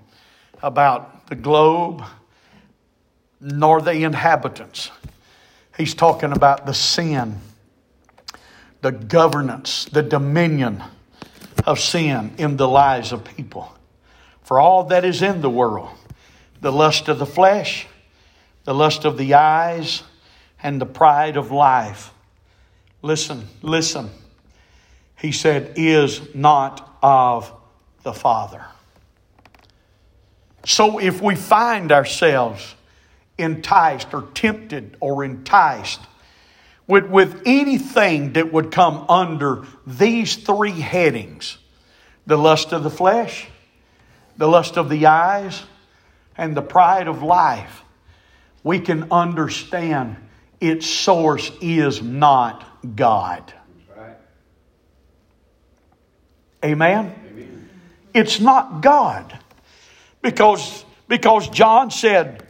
about 0.62 1.26
the 1.26 1.36
globe 1.36 2.02
nor 3.38 3.82
the 3.82 4.04
inhabitants. 4.04 4.90
He's 5.76 5.94
talking 5.94 6.32
about 6.32 6.66
the 6.66 6.74
sin, 6.74 7.40
the 8.80 8.92
governance, 8.92 9.86
the 9.86 10.02
dominion 10.02 10.82
of 11.66 11.80
sin 11.80 12.32
in 12.38 12.56
the 12.56 12.68
lives 12.68 13.12
of 13.12 13.24
people. 13.24 13.72
For 14.42 14.60
all 14.60 14.84
that 14.84 15.04
is 15.04 15.22
in 15.22 15.40
the 15.40 15.50
world 15.50 15.88
the 16.60 16.72
lust 16.72 17.08
of 17.08 17.18
the 17.18 17.26
flesh, 17.26 17.86
the 18.64 18.74
lust 18.74 19.04
of 19.04 19.18
the 19.18 19.34
eyes, 19.34 20.02
and 20.62 20.80
the 20.80 20.86
pride 20.86 21.36
of 21.36 21.50
life. 21.50 22.10
Listen, 23.02 23.46
listen. 23.60 24.08
He 25.20 25.30
said, 25.30 25.74
is 25.76 26.34
not 26.34 26.98
of 27.02 27.52
the 28.02 28.14
Father. 28.14 28.64
So 30.64 30.98
if 30.98 31.20
we 31.20 31.34
find 31.34 31.92
ourselves 31.92 32.74
enticed 33.38 34.14
or 34.14 34.22
tempted 34.34 34.96
or 35.00 35.24
enticed 35.24 36.00
with, 36.86 37.06
with 37.06 37.42
anything 37.46 38.34
that 38.34 38.52
would 38.52 38.70
come 38.70 39.06
under 39.08 39.64
these 39.86 40.36
three 40.36 40.80
headings 40.80 41.58
the 42.26 42.38
lust 42.38 42.72
of 42.72 42.82
the 42.82 42.90
flesh, 42.90 43.46
the 44.38 44.48
lust 44.48 44.78
of 44.78 44.88
the 44.88 45.04
eyes, 45.04 45.62
and 46.38 46.56
the 46.56 46.62
pride 46.62 47.06
of 47.06 47.22
life, 47.22 47.82
we 48.62 48.80
can 48.80 49.12
understand 49.12 50.16
its 50.60 50.86
source 50.86 51.52
is 51.60 52.00
not 52.00 52.96
God. 52.96 53.52
Right. 53.94 54.16
Amen? 56.64 57.14
Amen. 57.28 57.70
It's 58.14 58.40
not 58.40 58.80
God. 58.80 59.38
Because, 60.22 60.82
because 61.08 61.46
John 61.50 61.90
said, 61.90 62.43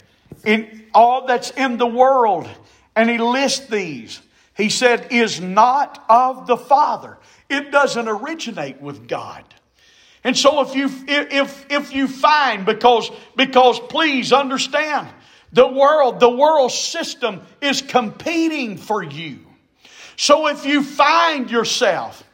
in 0.44 0.86
all 0.94 1.26
that's 1.26 1.50
in 1.50 1.76
the 1.76 1.86
world, 1.86 2.48
and 2.94 3.10
he 3.10 3.18
lists 3.18 3.66
these, 3.66 4.20
he 4.56 4.68
said, 4.68 5.08
is 5.10 5.40
not 5.40 6.04
of 6.08 6.46
the 6.46 6.56
Father. 6.56 7.18
It 7.48 7.70
doesn't 7.70 8.08
originate 8.08 8.80
with 8.80 9.08
God. 9.08 9.44
And 10.24 10.36
so 10.36 10.62
if 10.62 10.74
you 10.74 10.90
if 11.06 11.66
if 11.70 11.94
you 11.94 12.08
find 12.08 12.64
because 12.64 13.10
because 13.36 13.78
please 13.78 14.32
understand 14.32 15.06
the 15.52 15.68
world 15.68 16.18
the 16.18 16.30
world 16.30 16.72
system 16.72 17.42
is 17.60 17.82
competing 17.82 18.78
for 18.78 19.02
you. 19.02 19.40
So 20.16 20.46
if 20.46 20.64
you 20.64 20.82
find 20.82 21.50
yourself 21.50 22.24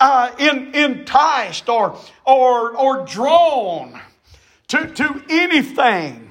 uh, 0.00 0.32
in, 0.38 0.74
enticed 0.74 1.68
or 1.68 1.96
or 2.26 2.76
or 2.76 3.06
drawn 3.06 4.00
to 4.68 4.88
to 4.88 5.22
anything 5.28 6.25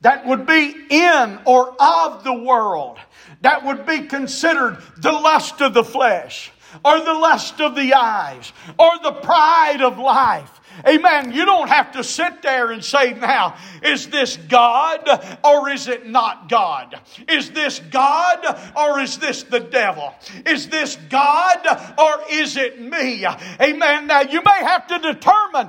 that 0.00 0.26
would 0.26 0.46
be 0.46 0.74
in 0.90 1.38
or 1.44 1.74
of 1.80 2.24
the 2.24 2.34
world 2.34 2.98
that 3.42 3.64
would 3.64 3.86
be 3.86 4.06
considered 4.06 4.78
the 4.98 5.12
lust 5.12 5.60
of 5.60 5.74
the 5.74 5.84
flesh 5.84 6.52
or 6.84 6.98
the 7.00 7.14
lust 7.14 7.60
of 7.60 7.74
the 7.74 7.94
eyes 7.94 8.52
or 8.78 8.90
the 9.02 9.12
pride 9.12 9.82
of 9.82 9.98
life. 9.98 10.59
Amen. 10.86 11.32
You 11.32 11.44
don't 11.44 11.68
have 11.68 11.92
to 11.92 12.04
sit 12.04 12.42
there 12.42 12.70
and 12.70 12.84
say, 12.84 13.12
now, 13.14 13.56
is 13.82 14.08
this 14.08 14.36
God 14.36 15.08
or 15.44 15.68
is 15.68 15.88
it 15.88 16.06
not 16.06 16.48
God? 16.48 16.98
Is 17.28 17.50
this 17.50 17.78
God 17.78 18.72
or 18.76 19.00
is 19.00 19.18
this 19.18 19.42
the 19.42 19.60
devil? 19.60 20.14
Is 20.46 20.68
this 20.68 20.96
God 21.08 21.66
or 21.98 22.24
is 22.30 22.56
it 22.56 22.80
me? 22.80 23.26
Amen. 23.60 24.06
Now, 24.06 24.22
you 24.22 24.42
may 24.42 24.64
have 24.64 24.86
to 24.88 24.98
determine 24.98 25.66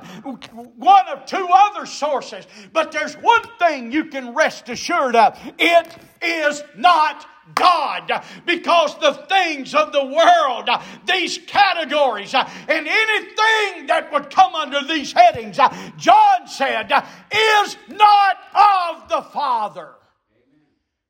one 0.76 1.08
of 1.08 1.26
two 1.26 1.48
other 1.50 1.86
sources, 1.86 2.46
but 2.72 2.92
there's 2.92 3.14
one 3.14 3.42
thing 3.58 3.92
you 3.92 4.06
can 4.06 4.34
rest 4.34 4.68
assured 4.68 5.16
of 5.16 5.38
it 5.58 5.96
is 6.22 6.62
not 6.76 7.26
God 7.54 8.24
because 8.46 8.98
the 8.98 9.12
things 9.28 9.74
of 9.74 9.92
the 9.92 10.04
world, 10.04 10.68
these 11.06 11.38
categories, 11.38 12.34
and 12.34 12.46
anything 12.68 13.86
that 13.86 14.10
would 14.12 14.30
come 14.30 14.54
under 14.54 14.82
these 14.82 15.12
headings, 15.12 15.58
John 15.96 16.46
said, 16.46 16.90
is 17.32 17.76
not 17.88 18.36
of 18.54 19.08
the 19.08 19.22
Father. 19.32 19.90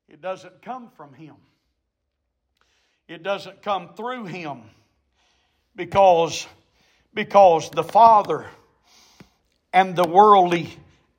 It 0.08 0.20
doesn't 0.20 0.62
come 0.62 0.90
from 0.96 1.12
Him, 1.14 1.36
it 3.08 3.22
doesn't 3.22 3.62
come 3.62 3.94
through 3.94 4.26
Him 4.26 4.62
because, 5.76 6.46
because 7.14 7.70
the 7.70 7.84
Father 7.84 8.46
and 9.72 9.96
the 9.96 10.06
worldly 10.06 10.70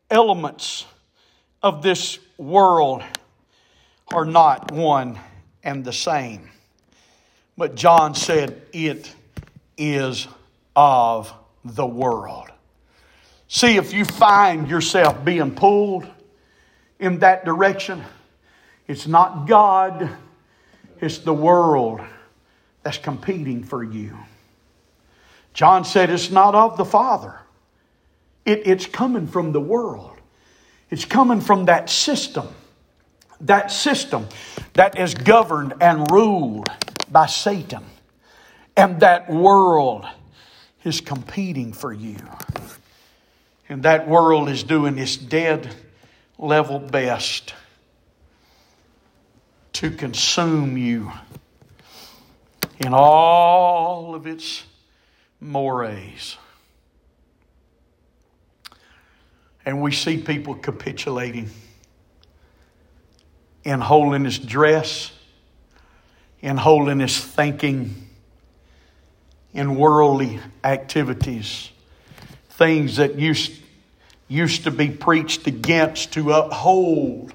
elements 0.10 0.86
of 1.62 1.82
this 1.82 2.20
world 2.38 3.04
are 4.14 4.26
not 4.26 4.72
one 4.72 5.20
and 5.64 5.84
the 5.84 5.94
same. 5.94 6.50
But 7.58 7.76
John 7.76 8.16
said 8.16 8.62
it 8.72 9.14
is 9.78 10.28
of 10.76 11.34
the 11.66 11.86
world. 11.86 12.50
See, 13.48 13.78
if 13.78 13.94
you 13.94 14.06
find 14.06 14.70
yourself 14.70 15.24
being 15.24 15.54
pulled 15.54 16.08
in 17.00 17.20
that 17.20 17.46
direction, 17.46 18.04
it's 18.88 19.08
not 19.08 19.48
God, 19.48 20.10
it's 21.00 21.20
the 21.20 21.34
world 21.34 22.02
that's 22.84 22.98
competing 22.98 23.64
for 23.64 23.84
you. 23.84 24.18
John 25.54 25.86
said 25.86 26.10
it's 26.10 26.32
not 26.32 26.56
of 26.56 26.78
the 26.78 26.86
Father, 26.86 27.40
it, 28.46 28.66
it's 28.66 28.86
coming 28.86 29.28
from 29.28 29.52
the 29.52 29.62
world, 29.62 30.18
it's 30.90 31.06
coming 31.06 31.42
from 31.42 31.66
that 31.66 31.90
system 31.90 32.48
that 33.42 33.72
system 33.72 34.28
that 34.74 34.98
is 34.98 35.14
governed 35.14 35.74
and 35.82 36.10
ruled 36.12 36.70
by 37.12 37.26
Satan. 37.26 37.84
And 38.76 39.00
that 39.02 39.30
world 39.30 40.06
is 40.84 41.02
competing 41.02 41.74
for 41.74 41.94
you. 41.94 42.18
And 43.70 43.84
that 43.84 44.08
world 44.08 44.50
is 44.50 44.64
doing 44.64 44.98
its 44.98 45.16
dead 45.16 45.74
level 46.38 46.80
best 46.80 47.54
to 49.74 49.90
consume 49.92 50.78
you 50.78 51.12
in 52.80 52.94
all 52.94 54.16
of 54.16 54.28
its 54.28 54.64
mores. 55.40 56.38
And 59.66 59.82
we 59.82 59.92
see 59.92 60.18
people 60.18 60.56
capitulating 60.56 61.50
in 63.64 63.80
holiness 63.80 64.38
dress, 64.38 65.12
in 66.42 66.58
holiness 66.58 67.24
thinking, 67.24 68.08
in 69.54 69.76
worldly 69.76 70.40
activities, 70.64 71.72
things 72.50 72.98
that 72.98 73.16
used, 73.16 73.54
used 74.28 74.64
to 74.64 74.72
be 74.72 74.90
preached 74.90 75.48
against 75.48 76.14
to 76.14 76.32
uphold 76.32 77.34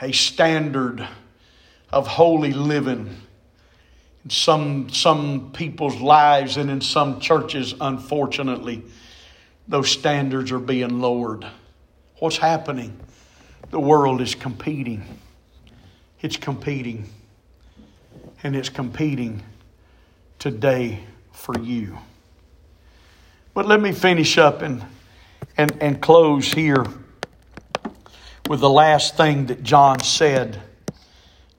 a 0.00 0.12
standard 0.12 1.06
of 1.90 2.06
holy 2.06 2.52
living. 2.52 3.16
In 4.24 4.30
some, 4.30 4.90
some 4.90 5.52
people's 5.52 6.00
lives 6.00 6.56
and 6.56 6.70
in 6.70 6.80
some 6.80 7.20
churches, 7.20 7.74
unfortunately, 7.80 8.84
those 9.66 9.90
standards 9.90 10.52
are 10.52 10.58
being 10.58 11.00
lowered. 11.00 11.46
What's 12.18 12.36
happening? 12.36 12.98
The 13.70 13.80
world 13.80 14.20
is 14.20 14.34
competing. 14.34 15.04
It's 16.20 16.36
competing. 16.36 17.08
And 18.42 18.56
it's 18.56 18.68
competing 18.68 19.42
today 20.38 21.00
for 21.32 21.58
you. 21.58 21.98
But 23.54 23.66
let 23.66 23.80
me 23.80 23.92
finish 23.92 24.38
up 24.38 24.62
and, 24.62 24.84
and, 25.56 25.82
and 25.82 26.00
close 26.00 26.52
here 26.52 26.84
with 28.48 28.60
the 28.60 28.70
last 28.70 29.16
thing 29.16 29.46
that 29.46 29.62
John 29.62 30.00
said 30.00 30.60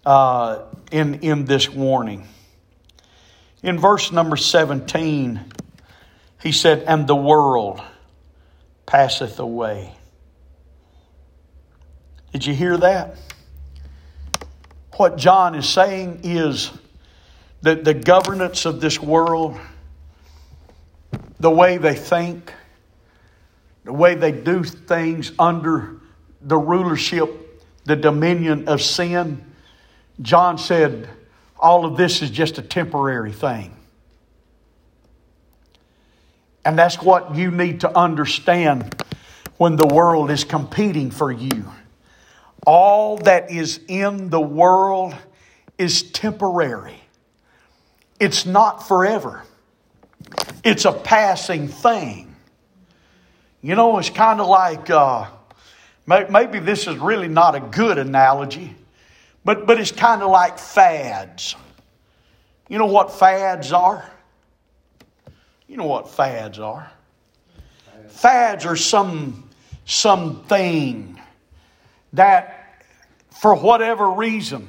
uh, 0.06 0.64
in, 0.92 1.16
in 1.16 1.46
this 1.46 1.70
warning. 1.70 2.28
In 3.62 3.78
verse 3.78 4.12
number 4.12 4.38
17, 4.38 5.40
he 6.42 6.52
said, 6.52 6.84
And 6.84 7.06
the 7.06 7.16
world 7.16 7.82
passeth 8.86 9.40
away. 9.40 9.99
Did 12.32 12.46
you 12.46 12.54
hear 12.54 12.78
that? 12.78 13.16
What 14.98 15.18
John 15.18 15.56
is 15.56 15.68
saying 15.68 16.22
is 16.24 16.72
that 17.62 17.84
the 17.84 17.94
governance 17.94 18.66
of 18.66 18.82
this 18.82 19.00
world, 19.00 19.58
the 21.40 21.50
way 21.50 21.78
they 21.78 21.96
think, 21.96 22.54
the 23.84 23.94
way 23.94 24.16
they 24.16 24.32
do 24.32 24.64
things 24.64 25.32
under 25.40 25.98
the 26.42 26.58
rulership, 26.58 27.64
the 27.86 27.96
dominion 27.96 28.68
of 28.68 28.82
sin, 28.82 29.44
John 30.22 30.58
said, 30.58 31.10
all 31.58 31.86
of 31.86 31.98
this 31.98 32.22
is 32.22 32.30
just 32.30 32.58
a 32.58 32.62
temporary 32.62 33.32
thing. 33.32 33.76
And 36.64 36.78
that's 36.78 37.02
what 37.02 37.36
you 37.36 37.52
need 37.52 37.82
to 37.82 37.98
understand 37.98 39.02
when 39.58 39.76
the 39.76 39.88
world 39.88 40.30
is 40.30 40.44
competing 40.44 41.10
for 41.10 41.32
you. 41.32 41.66
All 42.66 43.18
that 43.18 43.52
is 43.52 43.80
in 43.88 44.30
the 44.30 44.42
world 44.42 45.16
is 45.78 46.04
temporary, 46.04 47.02
it's 48.20 48.46
not 48.46 48.88
forever, 48.88 49.44
it's 50.64 50.86
a 50.86 50.92
passing 50.92 51.68
thing. 51.68 52.36
You 53.62 53.76
know, 53.76 53.98
it's 53.98 54.10
kind 54.10 54.40
of 54.40 54.48
like 54.48 54.90
uh, 54.90 55.28
maybe 56.08 56.60
this 56.60 56.88
is 56.88 56.98
really 56.98 57.28
not 57.28 57.56
a 57.56 57.60
good 57.60 57.98
analogy, 57.98 58.76
but, 59.44 59.68
but 59.68 59.80
it's 59.80 59.92
kind 59.92 60.22
of 60.22 60.32
like 60.32 60.58
fads. 60.58 61.56
You 62.70 62.78
know 62.78 62.86
what 62.86 63.12
fads 63.12 63.74
are? 63.74 64.10
You 65.68 65.78
know 65.78 65.86
what 65.86 66.10
fads 66.10 66.60
are? 66.60 66.92
Fads 68.08 68.66
are 68.66 68.76
some 68.76 69.50
some 69.86 70.44
something 70.46 71.19
that, 72.14 72.84
for 73.42 73.56
whatever 73.56 74.10
reason, 74.12 74.68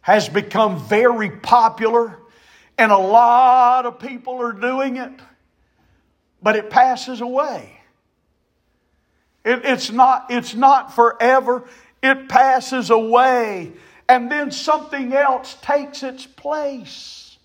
has 0.00 0.28
become 0.28 0.78
very 0.88 1.30
popular, 1.30 2.18
and 2.76 2.92
a 2.92 2.98
lot 2.98 3.86
of 3.86 3.98
people 3.98 4.40
are 4.40 4.52
doing 4.52 4.96
it, 4.96 5.12
but 6.42 6.56
it 6.56 6.70
passes 6.70 7.20
away. 7.20 7.80
It, 9.44 9.60
it's, 9.64 9.90
not, 9.90 10.26
it's 10.30 10.54
not 10.54 10.94
forever, 10.94 11.64
it 12.02 12.28
passes 12.28 12.90
away, 12.90 13.72
and 14.08 14.30
then 14.30 14.50
something 14.50 15.12
else 15.12 15.56
takes 15.60 16.02
its 16.02 16.26
place. 16.26 17.36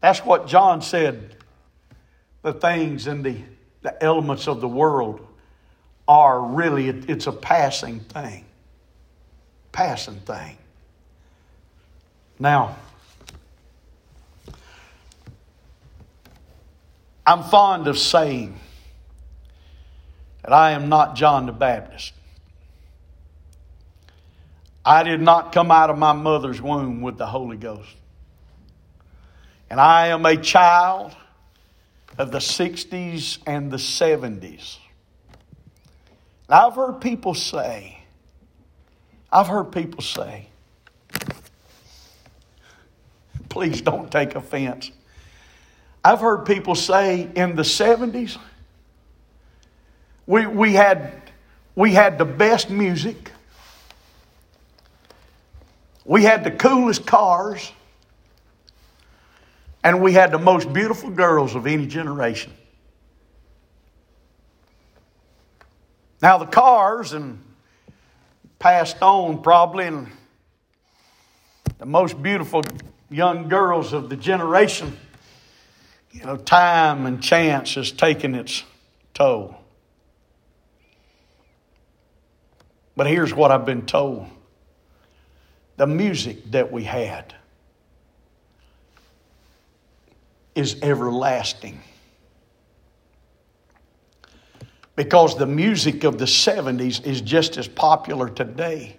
That's 0.00 0.20
what 0.24 0.46
John 0.46 0.80
said 0.80 1.36
the 2.42 2.52
things 2.52 3.06
and 3.06 3.24
the, 3.24 3.36
the 3.82 4.02
elements 4.02 4.48
of 4.48 4.60
the 4.60 4.68
world 4.68 5.26
are 6.06 6.40
really, 6.40 6.88
it, 6.88 7.10
it's 7.10 7.26
a 7.26 7.32
passing 7.32 8.00
thing. 8.00 8.44
Passing 9.72 10.20
thing. 10.20 10.56
Now, 12.38 12.76
I'm 17.26 17.42
fond 17.42 17.88
of 17.88 17.98
saying 17.98 18.58
that 20.42 20.52
I 20.52 20.70
am 20.70 20.88
not 20.88 21.14
John 21.14 21.46
the 21.46 21.52
Baptist. 21.52 22.14
I 24.84 25.02
did 25.02 25.20
not 25.20 25.52
come 25.52 25.70
out 25.70 25.90
of 25.90 25.98
my 25.98 26.14
mother's 26.14 26.62
womb 26.62 27.02
with 27.02 27.18
the 27.18 27.26
Holy 27.26 27.58
Ghost. 27.58 27.94
And 29.68 29.78
I 29.78 30.06
am 30.06 30.24
a 30.24 30.36
child 30.36 31.14
of 32.18 32.32
the 32.32 32.38
60s 32.38 33.38
and 33.46 33.70
the 33.70 33.76
70s. 33.76 34.78
Now, 36.50 36.68
I've 36.68 36.74
heard 36.74 37.00
people 37.00 37.34
say, 37.34 38.02
I've 39.30 39.46
heard 39.46 39.70
people 39.70 40.02
say, 40.02 40.48
please 43.48 43.80
don't 43.80 44.10
take 44.10 44.34
offense. 44.34 44.90
I've 46.04 46.20
heard 46.20 46.44
people 46.44 46.74
say 46.74 47.28
in 47.34 47.54
the 47.54 47.62
70s, 47.62 48.38
we, 50.26 50.46
we, 50.46 50.72
had, 50.72 51.22
we 51.74 51.92
had 51.92 52.18
the 52.18 52.24
best 52.24 52.68
music, 52.68 53.30
we 56.04 56.24
had 56.24 56.44
the 56.44 56.50
coolest 56.50 57.06
cars, 57.06 57.72
and 59.84 60.02
we 60.02 60.12
had 60.12 60.32
the 60.32 60.38
most 60.38 60.72
beautiful 60.72 61.10
girls 61.10 61.54
of 61.54 61.66
any 61.66 61.86
generation. 61.86 62.52
Now, 66.20 66.38
the 66.38 66.46
cars 66.46 67.12
and 67.12 67.38
passed 68.58 69.00
on 69.02 69.42
probably, 69.42 69.86
and 69.86 70.08
the 71.78 71.86
most 71.86 72.20
beautiful 72.22 72.62
young 73.08 73.48
girls 73.48 73.92
of 73.92 74.08
the 74.08 74.16
generation 74.16 74.96
you 76.12 76.24
know, 76.24 76.36
time 76.36 77.06
and 77.06 77.22
chance 77.22 77.74
has 77.74 77.92
taken 77.92 78.34
its 78.34 78.64
toll. 79.14 79.54
But 82.96 83.06
here's 83.06 83.32
what 83.32 83.52
I've 83.52 83.66
been 83.66 83.86
told 83.86 84.26
the 85.76 85.86
music 85.86 86.50
that 86.50 86.72
we 86.72 86.82
had 86.82 87.34
is 90.58 90.76
everlasting. 90.82 91.80
Because 94.96 95.38
the 95.38 95.46
music 95.46 96.02
of 96.02 96.18
the 96.18 96.24
70s 96.24 97.06
is 97.06 97.20
just 97.20 97.56
as 97.56 97.68
popular 97.68 98.28
today 98.28 98.96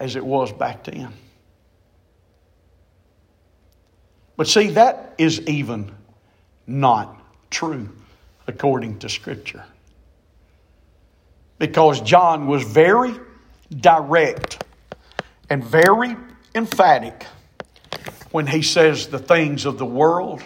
as 0.00 0.16
it 0.16 0.26
was 0.26 0.52
back 0.52 0.82
then. 0.82 1.12
But 4.36 4.48
see, 4.48 4.70
that 4.70 5.14
is 5.18 5.40
even 5.42 5.94
not 6.66 7.16
true 7.48 7.88
according 8.48 8.98
to 8.98 9.08
Scripture. 9.08 9.64
Because 11.60 12.00
John 12.00 12.48
was 12.48 12.64
very 12.64 13.14
direct 13.70 14.64
and 15.48 15.62
very 15.62 16.16
emphatic 16.56 17.24
when 18.32 18.48
he 18.48 18.62
says 18.62 19.06
the 19.06 19.20
things 19.20 19.64
of 19.64 19.78
the 19.78 19.86
world, 19.86 20.42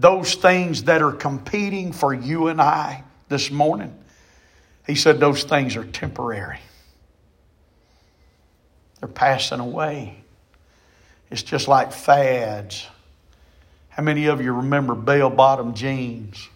those 0.00 0.36
things 0.36 0.84
that 0.84 1.02
are 1.02 1.12
competing 1.12 1.92
for 1.92 2.14
you 2.14 2.48
and 2.48 2.60
I 2.60 3.02
this 3.28 3.50
morning, 3.50 3.94
he 4.86 4.94
said 4.94 5.18
those 5.18 5.42
things 5.44 5.76
are 5.76 5.84
temporary. 5.84 6.60
They're 9.00 9.08
passing 9.08 9.60
away. 9.60 10.22
It's 11.30 11.42
just 11.42 11.68
like 11.68 11.92
fads. 11.92 12.86
How 13.88 14.02
many 14.02 14.26
of 14.26 14.40
you 14.40 14.52
remember 14.52 14.94
bell 14.94 15.30
bottom 15.30 15.74
jeans? 15.74 16.48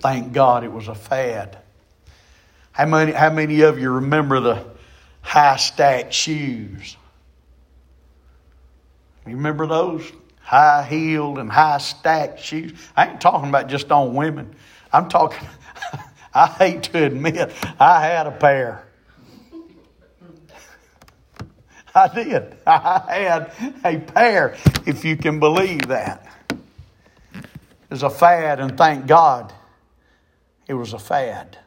Thank 0.00 0.32
God 0.32 0.62
it 0.62 0.72
was 0.72 0.86
a 0.86 0.94
fad. 0.94 1.58
How 2.70 2.86
many, 2.86 3.10
how 3.10 3.30
many 3.30 3.62
of 3.62 3.80
you 3.80 3.90
remember 3.90 4.38
the 4.38 4.64
high 5.22 5.56
stack 5.56 6.12
shoes? 6.12 6.96
You 9.26 9.34
remember 9.34 9.66
those? 9.66 10.10
High 10.48 10.86
heeled 10.88 11.38
and 11.38 11.52
high 11.52 11.76
stacked 11.76 12.40
shoes. 12.40 12.72
I 12.96 13.08
ain't 13.08 13.20
talking 13.20 13.50
about 13.50 13.68
just 13.68 13.92
on 13.92 14.14
women. 14.14 14.56
I'm 14.90 15.10
talking, 15.10 15.46
I 16.34 16.46
hate 16.46 16.84
to 16.84 17.04
admit, 17.04 17.52
I 17.78 18.00
had 18.00 18.26
a 18.26 18.30
pair. 18.30 18.88
I 21.94 22.08
did. 22.08 22.56
I 22.66 23.02
had 23.10 23.52
a 23.84 23.98
pair, 23.98 24.56
if 24.86 25.04
you 25.04 25.18
can 25.18 25.38
believe 25.38 25.88
that. 25.88 26.26
It 26.50 27.90
was 27.90 28.02
a 28.02 28.08
fad, 28.08 28.58
and 28.58 28.78
thank 28.78 29.06
God 29.06 29.52
it 30.66 30.72
was 30.72 30.94
a 30.94 30.98
fad. 30.98 31.58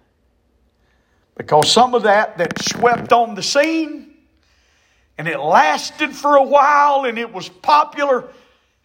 Because 1.36 1.72
some 1.72 1.94
of 1.94 2.02
that 2.02 2.40
that 2.40 2.60
swept 2.60 3.14
on 3.14 3.36
the 3.36 3.44
scene 3.44 4.16
and 5.20 5.28
it 5.28 5.40
lasted 5.40 6.16
for 6.16 6.36
a 6.36 6.44
while 6.44 7.06
and 7.06 7.20
it 7.20 7.32
was 7.32 7.48
popular 7.48 8.28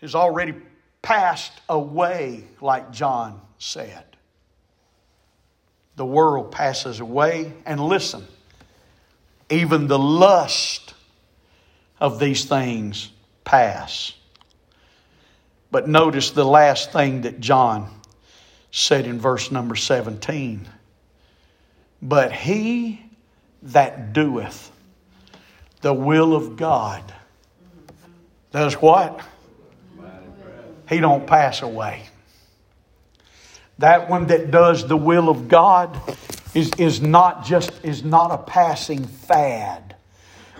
has 0.00 0.14
already 0.14 0.54
passed 1.02 1.52
away, 1.68 2.44
like 2.60 2.92
John 2.92 3.40
said. 3.58 4.04
The 5.96 6.04
world 6.04 6.52
passes 6.52 7.00
away, 7.00 7.52
and 7.64 7.80
listen, 7.80 8.26
even 9.48 9.86
the 9.86 9.98
lust 9.98 10.94
of 11.98 12.18
these 12.18 12.44
things 12.44 13.10
pass. 13.44 14.12
But 15.70 15.88
notice 15.88 16.30
the 16.30 16.44
last 16.44 16.92
thing 16.92 17.22
that 17.22 17.40
John 17.40 17.90
said 18.70 19.06
in 19.06 19.18
verse 19.18 19.50
number 19.50 19.74
17. 19.74 20.68
But 22.02 22.32
he 22.32 23.00
that 23.62 24.12
doeth 24.12 24.70
the 25.80 25.94
will 25.94 26.34
of 26.34 26.56
God 26.56 27.02
does 28.52 28.74
what? 28.74 29.20
He 30.88 31.00
don't 31.00 31.26
pass 31.26 31.62
away. 31.62 32.04
That 33.78 34.08
one 34.08 34.26
that 34.28 34.50
does 34.50 34.86
the 34.86 34.96
will 34.96 35.28
of 35.28 35.48
God 35.48 36.00
is, 36.54 36.70
is 36.78 37.02
not 37.02 37.44
just 37.44 37.72
is 37.84 38.02
not 38.02 38.30
a 38.30 38.38
passing 38.38 39.04
fad. 39.04 39.96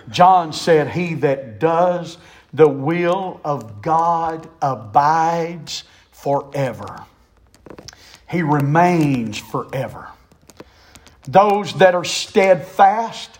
John 0.09 0.53
said, 0.53 0.89
He 0.89 1.15
that 1.15 1.59
does 1.59 2.17
the 2.53 2.67
will 2.67 3.41
of 3.43 3.81
God 3.81 4.47
abides 4.61 5.83
forever. 6.11 7.05
He 8.29 8.41
remains 8.41 9.37
forever. 9.37 10.07
Those 11.27 11.73
that 11.79 11.95
are 11.95 12.03
steadfast 12.03 13.39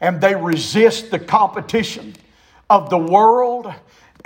and 0.00 0.20
they 0.20 0.34
resist 0.34 1.10
the 1.10 1.18
competition 1.18 2.14
of 2.68 2.90
the 2.90 2.98
world, 2.98 3.72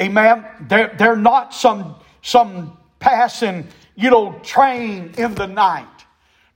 amen, 0.00 0.46
they're, 0.62 0.94
they're 0.98 1.16
not 1.16 1.54
some, 1.54 1.96
some 2.22 2.76
passing, 2.98 3.66
you 3.94 4.10
know, 4.10 4.38
train 4.42 5.14
in 5.18 5.34
the 5.34 5.46
night. 5.46 5.86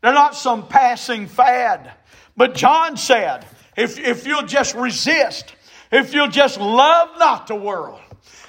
They're 0.01 0.13
not 0.13 0.35
some 0.35 0.67
passing 0.67 1.27
fad. 1.27 1.93
But 2.37 2.55
John 2.55 2.97
said, 2.97 3.47
if, 3.77 3.99
if 3.99 4.27
you'll 4.27 4.47
just 4.47 4.75
resist, 4.75 5.55
if 5.91 6.15
you'll 6.15 6.29
just 6.29 6.59
love 6.59 7.11
not 7.19 7.47
the 7.47 7.55
world, 7.55 8.01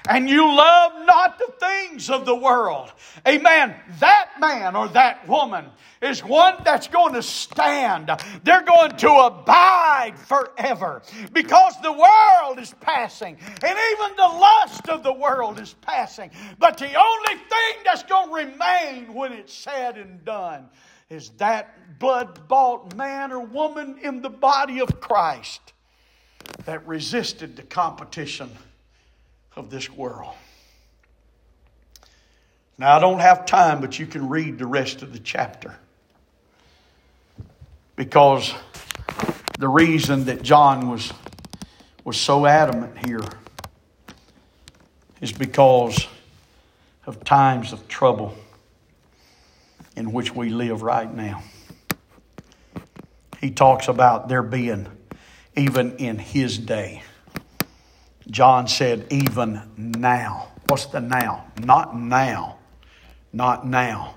and 0.10 0.30
you 0.30 0.46
love 0.46 0.92
not 1.06 1.40
the 1.40 1.52
things 1.60 2.10
of 2.10 2.26
the 2.26 2.36
world, 2.36 2.92
amen, 3.28 3.76
that 4.00 4.32
man 4.40 4.76
or 4.76 4.88
that 4.90 5.28
woman 5.28 5.66
is 6.02 6.24
one 6.24 6.56
that's 6.66 6.88
going 6.88 7.14
to 7.14 7.24
stand. 7.24 8.12
They're 8.44 8.64
going 8.64 8.98
to 8.98 9.10
abide 9.10 10.14
forever 10.18 11.02
because 11.32 11.80
the 11.82 11.92
world 11.92 12.60
is 12.60 12.74
passing 12.82 13.38
and 13.40 13.78
even 13.92 14.16
the 14.18 14.22
lust 14.24 14.90
of 14.90 15.04
the 15.04 15.14
world 15.14 15.60
is 15.60 15.74
passing. 15.82 16.32
But 16.60 16.78
the 16.78 16.94
only 16.94 17.36
thing 17.36 17.84
that's 17.86 18.04
going 18.04 18.30
to 18.30 18.52
remain 18.52 19.14
when 19.14 19.32
it's 19.32 19.54
said 19.54 19.98
and 19.98 20.24
done 20.26 20.70
is 21.10 21.30
that 21.38 22.00
blood 22.00 22.48
bought 22.48 22.96
man 22.96 23.32
or 23.32 23.40
woman 23.40 23.98
in 24.02 24.22
the 24.22 24.30
body 24.30 24.80
of 24.80 25.00
Christ 25.00 25.62
that 26.66 26.86
resisted 26.86 27.56
the 27.56 27.64
competition 27.64 28.50
of 29.56 29.70
this 29.70 29.90
world. 29.90 30.34
Now, 32.78 32.96
I 32.96 33.00
don't 33.00 33.20
have 33.20 33.46
time, 33.46 33.82
but 33.82 34.00
you 34.00 34.08
can 34.08 34.28
read 34.30 34.58
the 34.58 34.66
rest 34.66 35.04
of 35.04 35.14
the 35.14 35.20
chapter. 35.20 35.76
Because 37.96 38.54
the 39.60 39.68
reason 39.68 40.26
that 40.26 40.42
John 40.42 40.90
was, 40.90 41.14
was 42.04 42.18
so 42.18 42.46
adamant 42.46 43.06
here 43.06 43.22
is 45.22 45.32
because 45.32 46.08
of 47.06 47.24
times 47.24 47.72
of 47.72 47.88
trouble 47.88 48.36
in 49.96 50.12
which 50.12 50.34
we 50.34 50.50
live 50.50 50.82
right 50.82 51.14
now. 51.14 51.44
He 53.40 53.52
talks 53.52 53.88
about 53.88 54.28
there 54.28 54.42
being, 54.42 54.88
even 55.56 55.98
in 55.98 56.18
his 56.18 56.58
day. 56.58 57.04
John 58.30 58.68
said, 58.68 59.08
even 59.10 59.62
now. 59.78 60.50
What's 60.68 60.86
the 60.88 61.02
now? 61.02 61.46
Not 61.62 61.96
now. 61.98 62.58
Not 63.32 63.68
now. 63.68 64.16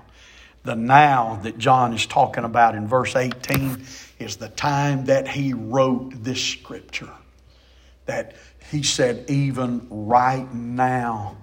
The 0.63 0.75
now 0.75 1.39
that 1.43 1.57
John 1.57 1.93
is 1.93 2.05
talking 2.05 2.43
about 2.43 2.75
in 2.75 2.87
verse 2.87 3.15
18 3.15 3.83
is 4.19 4.37
the 4.37 4.49
time 4.49 5.05
that 5.05 5.27
he 5.27 5.53
wrote 5.53 6.23
this 6.23 6.43
scripture. 6.43 7.09
That 8.05 8.35
he 8.71 8.83
said, 8.83 9.29
even 9.29 9.87
right 9.89 10.51
now, 10.53 11.37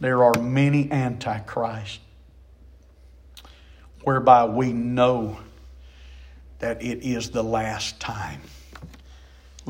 there 0.00 0.24
are 0.24 0.34
many 0.40 0.90
antichrists 0.90 2.00
whereby 4.02 4.44
we 4.44 4.72
know 4.72 5.38
that 6.60 6.82
it 6.82 7.02
is 7.02 7.30
the 7.30 7.42
last 7.42 8.00
time. 8.00 8.40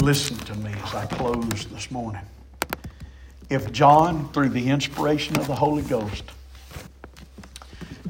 Listen 0.00 0.36
to 0.38 0.54
me 0.56 0.72
as 0.84 0.94
I 0.94 1.06
close 1.06 1.66
this 1.66 1.90
morning. 1.90 2.22
If 3.50 3.72
John, 3.72 4.32
through 4.32 4.50
the 4.50 4.68
inspiration 4.68 5.38
of 5.38 5.46
the 5.46 5.54
Holy 5.54 5.82
Ghost, 5.82 6.24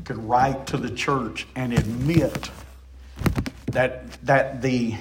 could 0.05 0.19
write 0.19 0.67
to 0.69 0.77
the 0.77 0.91
church 0.91 1.47
and 1.55 1.73
admit 1.73 2.51
that, 3.67 4.13
that 4.25 4.63
the, 4.63 4.97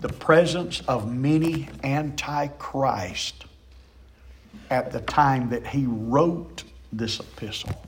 the 0.00 0.08
presence 0.08 0.80
of 0.88 1.12
many 1.12 1.68
antichrist 1.82 3.44
at 4.70 4.92
the 4.92 5.00
time 5.00 5.50
that 5.50 5.66
he 5.66 5.84
wrote 5.86 6.64
this 6.92 7.20
epistle 7.20 7.84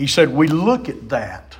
he 0.00 0.06
said, 0.06 0.30
We 0.30 0.48
look 0.48 0.88
at 0.88 1.10
that, 1.10 1.58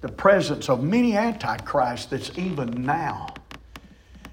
the 0.00 0.08
presence 0.08 0.68
of 0.68 0.82
many 0.82 1.16
antichrists 1.16 2.06
that's 2.06 2.36
even 2.38 2.84
now. 2.84 3.34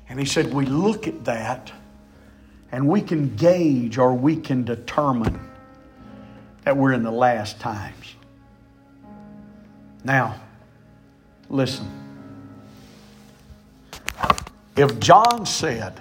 And 0.10 0.20
he 0.20 0.26
said, 0.26 0.54
We 0.54 0.66
look 0.66 1.08
at 1.08 1.26
that 1.26 1.72
and 2.72 2.88
we 2.88 3.02
can 3.02 3.36
gauge 3.36 3.98
or 3.98 4.14
we 4.14 4.36
can 4.36 4.64
determine 4.64 5.40
that 6.64 6.76
we're 6.76 6.94
in 6.94 7.04
the 7.04 7.12
last 7.12 7.60
times. 7.60 8.16
Now, 10.04 10.40
listen. 11.50 11.90
If 14.76 15.00
John 15.00 15.46
said 15.46 16.00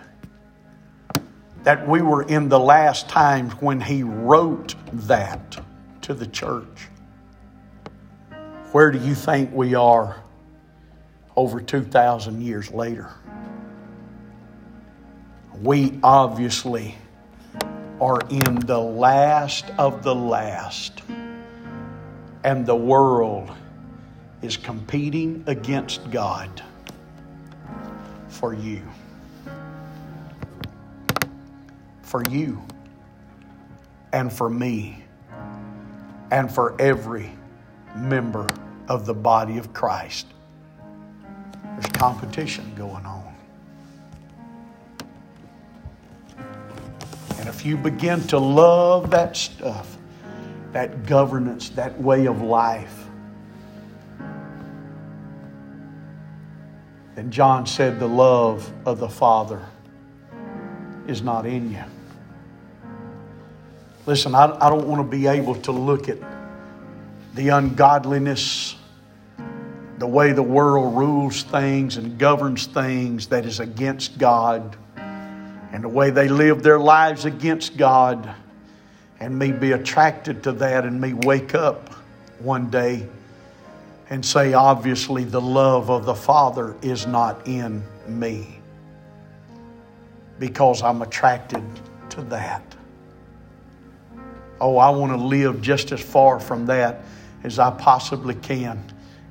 that 1.62 1.88
we 1.88 2.02
were 2.02 2.22
in 2.24 2.48
the 2.48 2.60
last 2.60 3.08
times 3.08 3.52
when 3.54 3.80
he 3.80 4.02
wrote 4.02 4.74
that 4.92 5.58
to 6.02 6.14
the 6.14 6.26
church, 6.26 6.88
where 8.72 8.90
do 8.90 8.98
you 8.98 9.14
think 9.14 9.52
we 9.52 9.74
are 9.74 10.16
over 11.36 11.60
2,000 11.60 12.42
years 12.42 12.70
later? 12.70 13.10
We 15.62 15.98
obviously 16.02 16.96
are 18.00 18.20
in 18.28 18.56
the 18.66 18.78
last 18.78 19.70
of 19.78 20.02
the 20.02 20.14
last, 20.14 21.02
and 22.44 22.66
the 22.66 22.76
world 22.76 23.50
is 24.42 24.56
competing 24.56 25.42
against 25.46 26.10
God 26.10 26.62
for 28.28 28.52
you. 28.52 28.82
For 32.02 32.22
you, 32.30 32.62
and 34.12 34.32
for 34.32 34.48
me, 34.48 35.04
and 36.30 36.52
for 36.52 36.80
every 36.80 37.36
member 37.97 38.47
of 38.88 39.07
the 39.07 39.14
body 39.14 39.59
of 39.59 39.72
Christ. 39.72 40.26
There's 41.62 41.86
competition 41.86 42.72
going 42.74 43.05
on. 43.05 43.34
And 47.38 47.49
if 47.49 47.66
you 47.66 47.76
begin 47.76 48.22
to 48.28 48.38
love 48.38 49.11
that 49.11 49.36
stuff, 49.36 49.97
that 50.72 51.07
governance, 51.07 51.70
that 51.70 52.01
way 52.01 52.26
of 52.26 52.42
life, 52.42 53.05
then 57.14 57.30
John 57.30 57.66
said 57.66 57.99
the 57.99 58.09
love 58.09 58.70
of 58.84 58.99
the 58.99 59.09
Father 59.09 59.64
is 61.07 61.22
not 61.22 61.47
in 61.47 61.70
you. 61.70 61.84
Listen, 64.07 64.34
I, 64.34 64.57
I 64.61 64.70
don't 64.70 64.86
want 64.86 65.09
to 65.09 65.16
be 65.16 65.26
able 65.26 65.55
to 65.57 65.72
look 65.72 66.09
at 66.09 66.18
the 67.37 67.51
ungodliness, 67.51 68.76
the 69.99 70.07
way 70.07 70.32
the 70.32 70.43
world 70.43 70.97
rules 70.97 71.43
things 71.43 71.99
and 71.99 72.18
governs 72.18 72.66
things 72.66 73.26
that 73.26 73.45
is 73.45 73.61
against 73.61 74.18
God, 74.18 74.74
and 74.97 75.84
the 75.84 75.89
way 75.89 76.09
they 76.09 76.28
live 76.28 76.62
their 76.62 76.78
lives 76.78 77.26
against 77.26 77.76
God, 77.76 78.34
and 79.20 79.39
me 79.39 79.53
be 79.53 79.72
attracted 79.72 80.43
to 80.45 80.53
that, 80.53 80.84
and 80.84 80.99
me 80.99 81.12
wake 81.12 81.55
up 81.55 81.91
one 82.39 82.70
day 82.70 83.07
and 84.09 84.24
say, 84.24 84.55
obviously, 84.55 85.24
the 85.24 85.41
love 85.41 85.91
of 85.91 86.07
the 86.07 86.14
Father 86.14 86.74
is 86.80 87.07
not 87.07 87.47
in 87.47 87.82
me 88.09 88.61
because 90.39 90.82
I'm 90.82 91.03
attracted 91.03 91.62
to 92.11 92.22
that. 92.22 92.62
Oh, 94.59 94.78
I 94.78 94.89
want 94.89 95.12
to 95.12 95.22
live 95.22 95.61
just 95.61 95.93
as 95.93 96.01
far 96.01 96.41
from 96.41 96.64
that 96.66 97.03
as 97.45 97.59
I 97.59 97.70
possibly 97.70 98.34
can 98.34 98.82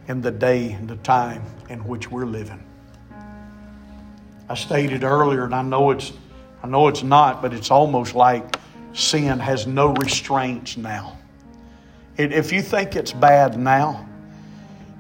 in 0.08 0.22
the 0.22 0.32
day 0.32 0.72
and 0.72 0.88
the 0.88 0.97
time 0.97 1.43
in 1.70 1.80
which 1.86 2.12
we're 2.12 2.26
living. 2.26 2.64
I 4.47 4.56
stated 4.56 5.03
earlier, 5.03 5.45
and 5.45 5.56
I 5.56 5.64
know 5.64 5.91
it's 5.91 6.14
I 6.64 6.68
know 6.68 6.88
it's 6.88 7.03
not, 7.03 7.43
but 7.43 7.53
it's 7.53 7.70
almost 7.70 8.16
like 8.16 8.58
sin 8.93 9.39
has 9.39 9.68
no 9.68 9.93
restraints 9.93 10.78
now. 10.78 11.18
If 12.18 12.51
you 12.51 12.64
think 12.64 12.95
it's 12.95 13.12
bad 13.12 13.60
now, 13.60 14.08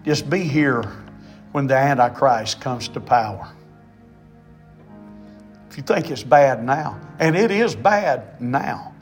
just 0.03 0.29
be 0.29 0.41
here 0.41 0.83
when 1.53 1.65
the 1.65 1.75
Antichrist 1.75 2.61
comes 2.61 2.87
to 2.89 2.99
power. 2.99 3.47
If 5.69 5.77
you 5.77 5.83
think 5.83 6.11
it's 6.11 6.23
bad 6.23 6.63
now, 6.63 6.99
and 7.19 7.35
it 7.35 7.49
is 7.49 7.75
bad 7.75 8.39
now, 8.39 8.93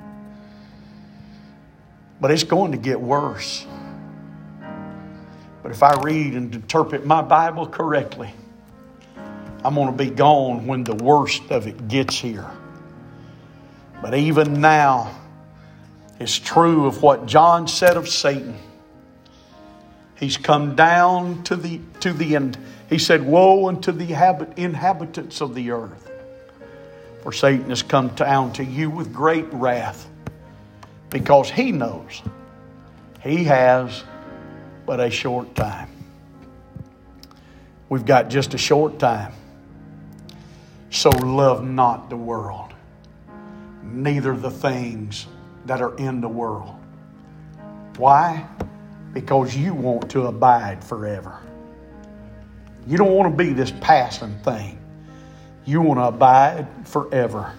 but 2.21 2.31
it's 2.31 2.43
going 2.43 2.71
to 2.71 2.77
get 2.77 3.01
worse. 3.01 3.65
But 5.63 5.71
if 5.71 5.81
I 5.81 5.99
read 6.01 6.33
and 6.33 6.53
interpret 6.53 7.05
my 7.05 7.21
Bible 7.21 7.65
correctly, 7.65 8.31
I'm 9.63 9.75
going 9.75 9.87
to 9.87 10.03
be 10.03 10.09
gone 10.09 10.67
when 10.67 10.83
the 10.83 10.95
worst 10.95 11.49
of 11.49 11.67
it 11.67 11.87
gets 11.87 12.15
here. 12.15 12.51
But 14.01 14.13
even 14.13 14.59
now, 14.59 15.17
it's 16.19 16.37
true 16.37 16.85
of 16.85 17.01
what 17.01 17.25
John 17.25 17.69
said 17.69 17.95
of 17.95 18.09
Satan. 18.09 18.57
He's 20.19 20.35
come 20.35 20.75
down 20.75 21.43
to 21.43 21.55
the 21.55 21.79
to 22.01 22.11
the 22.11 22.35
end. 22.35 22.57
He 22.89 22.99
said, 22.99 23.25
Woe 23.25 23.67
unto 23.67 23.93
the 23.93 24.05
habit, 24.05 24.57
inhabitants 24.57 25.39
of 25.39 25.55
the 25.55 25.71
earth. 25.71 26.11
For 27.23 27.31
Satan 27.31 27.69
has 27.69 27.81
come 27.81 28.09
down 28.09 28.51
to 28.53 28.65
you 28.65 28.89
with 28.89 29.13
great 29.13 29.51
wrath, 29.53 30.09
because 31.09 31.49
he 31.49 31.71
knows 31.71 32.21
he 33.21 33.45
has 33.45 34.03
but 34.85 34.99
a 34.99 35.09
short 35.09 35.55
time. 35.55 35.89
We've 37.89 38.05
got 38.05 38.29
just 38.29 38.53
a 38.53 38.57
short 38.57 38.99
time. 38.99 39.33
So 40.89 41.09
love 41.09 41.63
not 41.63 42.09
the 42.09 42.17
world, 42.17 42.73
neither 43.83 44.35
the 44.35 44.51
things 44.51 45.27
that 45.65 45.81
are 45.81 45.95
in 45.97 46.21
the 46.21 46.29
world. 46.29 46.75
Why? 47.97 48.47
Because 49.13 49.55
you 49.55 49.73
want 49.73 50.11
to 50.11 50.27
abide 50.27 50.83
forever. 50.83 51.39
You 52.85 52.97
don't 52.97 53.13
want 53.13 53.31
to 53.31 53.43
be 53.43 53.53
this 53.53 53.71
passing 53.81 54.37
thing. 54.39 54.79
You 55.65 55.81
want 55.81 55.99
to 55.99 56.05
abide 56.05 56.67
forever. 56.85 57.53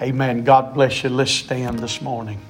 Amen. 0.00 0.44
God 0.44 0.74
bless 0.74 1.02
you. 1.02 1.10
Let's 1.10 1.30
stand 1.30 1.80
this 1.80 2.00
morning. 2.00 2.40